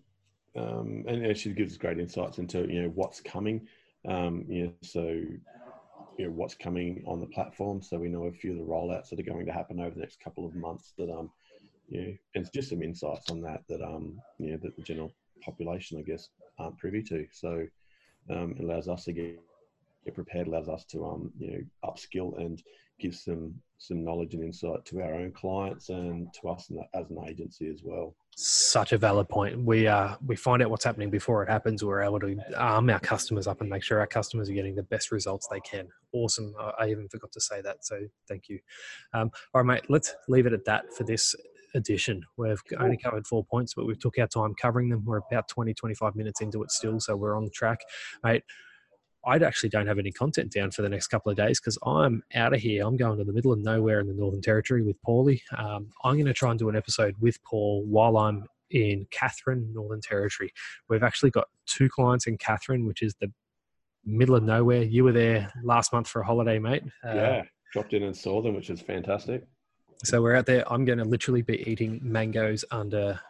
um, 0.54 1.04
and, 1.08 1.36
she 1.36 1.52
gives 1.52 1.72
us 1.72 1.78
great 1.78 1.98
insights 1.98 2.38
into 2.38 2.70
you 2.70 2.82
know 2.82 2.88
what's 2.88 3.20
coming. 3.20 3.66
Um, 4.06 4.44
you 4.48 4.66
know, 4.66 4.72
so 4.82 5.02
you 6.18 6.26
know 6.26 6.30
what's 6.30 6.54
coming 6.54 7.02
on 7.06 7.20
the 7.20 7.26
platform, 7.26 7.80
so 7.80 7.98
we 7.98 8.08
know 8.08 8.24
a 8.24 8.32
few 8.32 8.52
of 8.52 8.58
the 8.58 8.64
rollouts 8.64 9.08
that 9.08 9.20
are 9.20 9.22
going 9.22 9.46
to 9.46 9.52
happen 9.52 9.80
over 9.80 9.94
the 9.94 10.00
next 10.00 10.20
couple 10.20 10.46
of 10.46 10.54
months. 10.54 10.92
That 10.98 11.10
um, 11.10 11.30
you 11.88 12.00
know, 12.00 12.06
and 12.34 12.44
it's 12.44 12.50
just 12.50 12.68
some 12.70 12.82
insights 12.82 13.30
on 13.30 13.40
that 13.42 13.62
that 13.68 13.82
um, 13.82 14.20
you 14.38 14.50
know, 14.50 14.58
that 14.62 14.76
the 14.76 14.82
general 14.82 15.12
population, 15.42 15.98
I 15.98 16.02
guess, 16.02 16.28
aren't 16.58 16.78
privy 16.78 17.02
to. 17.04 17.26
So 17.32 17.66
um, 18.30 18.54
it 18.58 18.64
allows 18.64 18.88
us 18.88 19.04
to 19.04 19.12
get 19.12 19.40
get 20.04 20.14
prepared, 20.14 20.48
allows 20.48 20.68
us 20.68 20.84
to 20.84 21.04
um, 21.04 21.30
you 21.38 21.50
know, 21.50 21.60
upskill 21.84 22.38
and 22.40 22.62
give 22.98 23.14
some 23.14 23.54
some 23.78 24.04
knowledge 24.04 24.34
and 24.34 24.44
insight 24.44 24.84
to 24.84 25.00
our 25.00 25.14
own 25.14 25.32
clients 25.32 25.88
and 25.88 26.32
to 26.32 26.48
us 26.48 26.70
as 26.94 27.10
an 27.10 27.18
agency 27.28 27.68
as 27.68 27.80
well. 27.82 28.14
Such 28.36 28.92
a 28.92 28.98
valid 28.98 29.28
point. 29.28 29.58
We 29.64 29.88
uh, 29.88 30.14
we 30.24 30.36
find 30.36 30.62
out 30.62 30.70
what's 30.70 30.84
happening 30.84 31.10
before 31.10 31.42
it 31.42 31.48
happens. 31.48 31.84
We're 31.84 32.02
able 32.02 32.20
to 32.20 32.38
arm 32.56 32.88
our 32.90 33.00
customers 33.00 33.46
up 33.46 33.60
and 33.60 33.68
make 33.68 33.82
sure 33.82 33.98
our 33.98 34.06
customers 34.06 34.48
are 34.48 34.54
getting 34.54 34.76
the 34.76 34.84
best 34.84 35.10
results 35.10 35.48
they 35.50 35.60
can. 35.60 35.88
Awesome. 36.12 36.54
I, 36.58 36.72
I 36.84 36.90
even 36.90 37.08
forgot 37.08 37.32
to 37.32 37.40
say 37.40 37.60
that, 37.62 37.84
so 37.84 38.00
thank 38.28 38.48
you. 38.48 38.60
Um, 39.12 39.30
all 39.52 39.62
right, 39.62 39.74
mate. 39.74 39.90
Let's 39.90 40.14
leave 40.28 40.46
it 40.46 40.52
at 40.52 40.64
that 40.64 40.94
for 40.94 41.04
this 41.04 41.34
edition. 41.74 42.24
We've 42.37 42.61
only 42.78 42.96
covered 42.96 43.26
four 43.26 43.44
points, 43.44 43.74
but 43.74 43.87
we 43.87 43.94
took 43.94 44.18
our 44.18 44.26
time 44.26 44.54
covering 44.54 44.88
them. 44.88 45.04
We're 45.04 45.20
about 45.30 45.48
20, 45.48 45.74
25 45.74 46.14
minutes 46.16 46.40
into 46.40 46.62
it 46.62 46.70
still, 46.70 47.00
so 47.00 47.16
we're 47.16 47.37
on 47.37 47.50
track, 47.52 47.80
mate. 48.22 48.42
I 49.24 49.37
actually 49.37 49.68
don't 49.68 49.87
have 49.87 50.00
any 50.00 50.11
content 50.11 50.50
down 50.50 50.72
for 50.72 50.82
the 50.82 50.88
next 50.88 51.06
couple 51.06 51.30
of 51.30 51.37
days 51.37 51.61
because 51.61 51.78
I'm 51.85 52.24
out 52.35 52.54
of 52.54 52.61
here. 52.61 52.85
I'm 52.85 52.96
going 52.96 53.18
to 53.18 53.24
the 53.24 53.32
middle 53.32 53.52
of 53.52 53.61
nowhere 53.61 54.00
in 54.00 54.08
the 54.08 54.14
Northern 54.14 54.42
Territory 54.42 54.82
with 54.82 54.96
Paulie. 55.06 55.40
Um, 55.56 55.90
I'm 56.02 56.14
going 56.14 56.26
to 56.26 56.32
try 56.32 56.50
and 56.50 56.58
do 56.58 56.68
an 56.68 56.74
episode 56.74 57.14
with 57.20 57.40
Paul 57.44 57.85
while 57.87 58.16
I'm 58.16 58.46
in 58.70 59.06
Katherine, 59.12 59.70
Northern 59.72 60.00
Territory. 60.00 60.52
We've 60.88 61.04
actually 61.04 61.30
got 61.30 61.46
two 61.66 61.88
clients 61.88 62.26
in 62.26 62.37
Katherine, 62.37 62.85
which 62.85 63.02
is 63.02 63.14
the 63.20 63.30
middle 64.04 64.35
of 64.35 64.42
nowhere. 64.42 64.82
You 64.82 65.04
were 65.04 65.12
there 65.12 65.52
last 65.62 65.92
month 65.92 66.08
for 66.08 66.22
a 66.22 66.26
holiday, 66.26 66.58
mate. 66.58 66.82
Uh, 67.04 67.14
yeah, 67.14 67.42
dropped 67.72 67.92
in 67.92 68.02
and 68.02 68.16
saw 68.16 68.42
them, 68.42 68.56
which 68.56 68.70
is 68.70 68.80
fantastic. 68.80 69.44
So 70.04 70.20
we're 70.20 70.34
out 70.34 70.46
there. 70.46 70.70
I'm 70.72 70.84
going 70.84 70.98
to 70.98 71.04
literally 71.04 71.42
be 71.42 71.62
eating 71.68 72.00
mangoes 72.02 72.64
under 72.70 73.20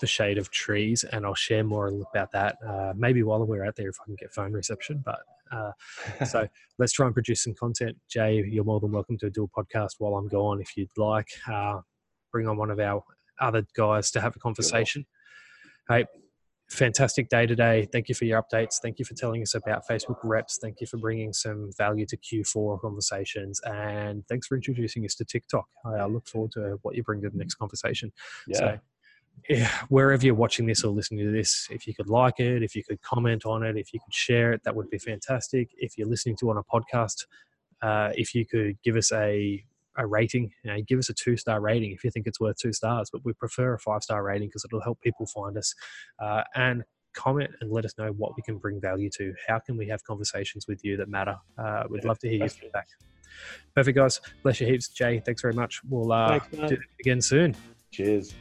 the 0.00 0.06
shade 0.06 0.38
of 0.38 0.50
trees, 0.50 1.04
and 1.04 1.24
I'll 1.24 1.34
share 1.34 1.64
more 1.64 1.88
about 1.88 2.32
that. 2.32 2.56
Uh, 2.66 2.92
maybe 2.96 3.22
while 3.22 3.44
we're 3.44 3.64
out 3.64 3.76
there, 3.76 3.88
if 3.88 3.96
I 4.00 4.04
can 4.04 4.16
get 4.16 4.32
phone 4.32 4.52
reception. 4.52 5.02
But 5.04 5.20
uh, 5.52 5.72
so 6.26 6.48
let's 6.78 6.92
try 6.92 7.06
and 7.06 7.14
produce 7.14 7.42
some 7.42 7.54
content. 7.54 7.96
Jay, 8.08 8.42
you're 8.46 8.64
more 8.64 8.80
than 8.80 8.92
welcome 8.92 9.18
to 9.18 9.30
do 9.30 9.44
a 9.44 9.48
podcast 9.48 9.92
while 9.98 10.14
I'm 10.14 10.28
gone 10.28 10.60
if 10.60 10.76
you'd 10.76 10.90
like. 10.96 11.28
Uh, 11.50 11.80
bring 12.32 12.48
on 12.48 12.56
one 12.56 12.70
of 12.70 12.80
our 12.80 13.02
other 13.40 13.64
guys 13.76 14.10
to 14.10 14.20
have 14.20 14.34
a 14.34 14.38
conversation. 14.38 15.06
Hey, 15.88 16.06
fantastic 16.68 17.28
day 17.28 17.46
today. 17.46 17.86
Thank 17.92 18.08
you 18.08 18.14
for 18.14 18.24
your 18.24 18.42
updates. 18.42 18.80
Thank 18.80 18.98
you 18.98 19.04
for 19.04 19.14
telling 19.14 19.42
us 19.42 19.54
about 19.54 19.86
Facebook 19.88 20.18
reps. 20.24 20.58
Thank 20.60 20.80
you 20.80 20.86
for 20.86 20.96
bringing 20.96 21.32
some 21.32 21.70
value 21.76 22.06
to 22.06 22.16
Q4 22.16 22.80
conversations. 22.80 23.60
And 23.64 24.26
thanks 24.26 24.46
for 24.46 24.56
introducing 24.56 25.04
us 25.04 25.14
to 25.16 25.24
TikTok. 25.24 25.66
I 25.84 26.06
look 26.06 26.26
forward 26.26 26.52
to 26.52 26.78
what 26.82 26.96
you 26.96 27.02
bring 27.02 27.22
to 27.22 27.30
the 27.30 27.38
next 27.38 27.54
conversation. 27.54 28.12
yeah, 28.48 28.58
So, 28.58 28.78
yeah, 29.48 29.70
wherever 29.88 30.24
you're 30.24 30.34
watching 30.34 30.66
this 30.66 30.82
or 30.82 30.88
listening 30.88 31.24
to 31.26 31.30
this, 31.30 31.68
if 31.70 31.86
you 31.86 31.94
could 31.94 32.08
like 32.08 32.40
it, 32.40 32.62
if 32.62 32.74
you 32.74 32.82
could 32.82 33.00
comment 33.02 33.46
on 33.46 33.62
it, 33.62 33.76
if 33.76 33.92
you 33.92 34.00
could 34.00 34.14
share 34.14 34.52
it, 34.52 34.62
that 34.64 34.74
would 34.74 34.90
be 34.90 34.98
fantastic. 34.98 35.70
If 35.76 35.96
you're 35.96 36.08
listening 36.08 36.36
to 36.36 36.50
on 36.50 36.56
a 36.56 36.64
podcast, 36.64 37.26
uh, 37.82 38.10
if 38.16 38.34
you 38.34 38.44
could 38.44 38.80
give 38.82 38.96
us 38.96 39.12
a 39.12 39.64
a 39.96 40.06
rating, 40.06 40.50
you 40.64 40.72
know, 40.72 40.80
give 40.86 40.98
us 40.98 41.08
a 41.08 41.14
two 41.14 41.36
star 41.36 41.60
rating 41.60 41.92
if 41.92 42.04
you 42.04 42.10
think 42.10 42.26
it's 42.26 42.40
worth 42.40 42.56
two 42.56 42.72
stars. 42.72 43.08
But 43.12 43.24
we 43.24 43.32
prefer 43.32 43.74
a 43.74 43.78
five 43.78 44.02
star 44.02 44.22
rating 44.22 44.48
because 44.48 44.64
it'll 44.64 44.80
help 44.82 45.00
people 45.00 45.26
find 45.26 45.56
us. 45.56 45.74
Uh, 46.18 46.42
and 46.54 46.84
comment 47.14 47.50
and 47.62 47.72
let 47.72 47.84
us 47.86 47.94
know 47.96 48.08
what 48.08 48.36
we 48.36 48.42
can 48.42 48.58
bring 48.58 48.78
value 48.80 49.08
to. 49.16 49.32
How 49.48 49.58
can 49.58 49.76
we 49.78 49.88
have 49.88 50.04
conversations 50.04 50.66
with 50.68 50.84
you 50.84 50.98
that 50.98 51.08
matter? 51.08 51.36
Uh, 51.58 51.84
we'd 51.88 52.02
Yeah, 52.02 52.08
love 52.08 52.18
to 52.20 52.28
hear 52.28 52.38
your 52.40 52.48
feedback. 52.48 52.88
Perfect, 53.74 53.96
guys. 53.96 54.20
Bless 54.42 54.60
your 54.60 54.68
heaps. 54.70 54.88
Jay, 54.88 55.20
thanks 55.24 55.40
very 55.42 55.54
much. 55.54 55.80
We'll 55.88 56.12
uh, 56.12 56.38
Thanks, 56.38 56.48
do 56.68 56.74
it 56.74 56.80
again 57.00 57.20
soon. 57.20 57.56
cheers. 57.90 58.34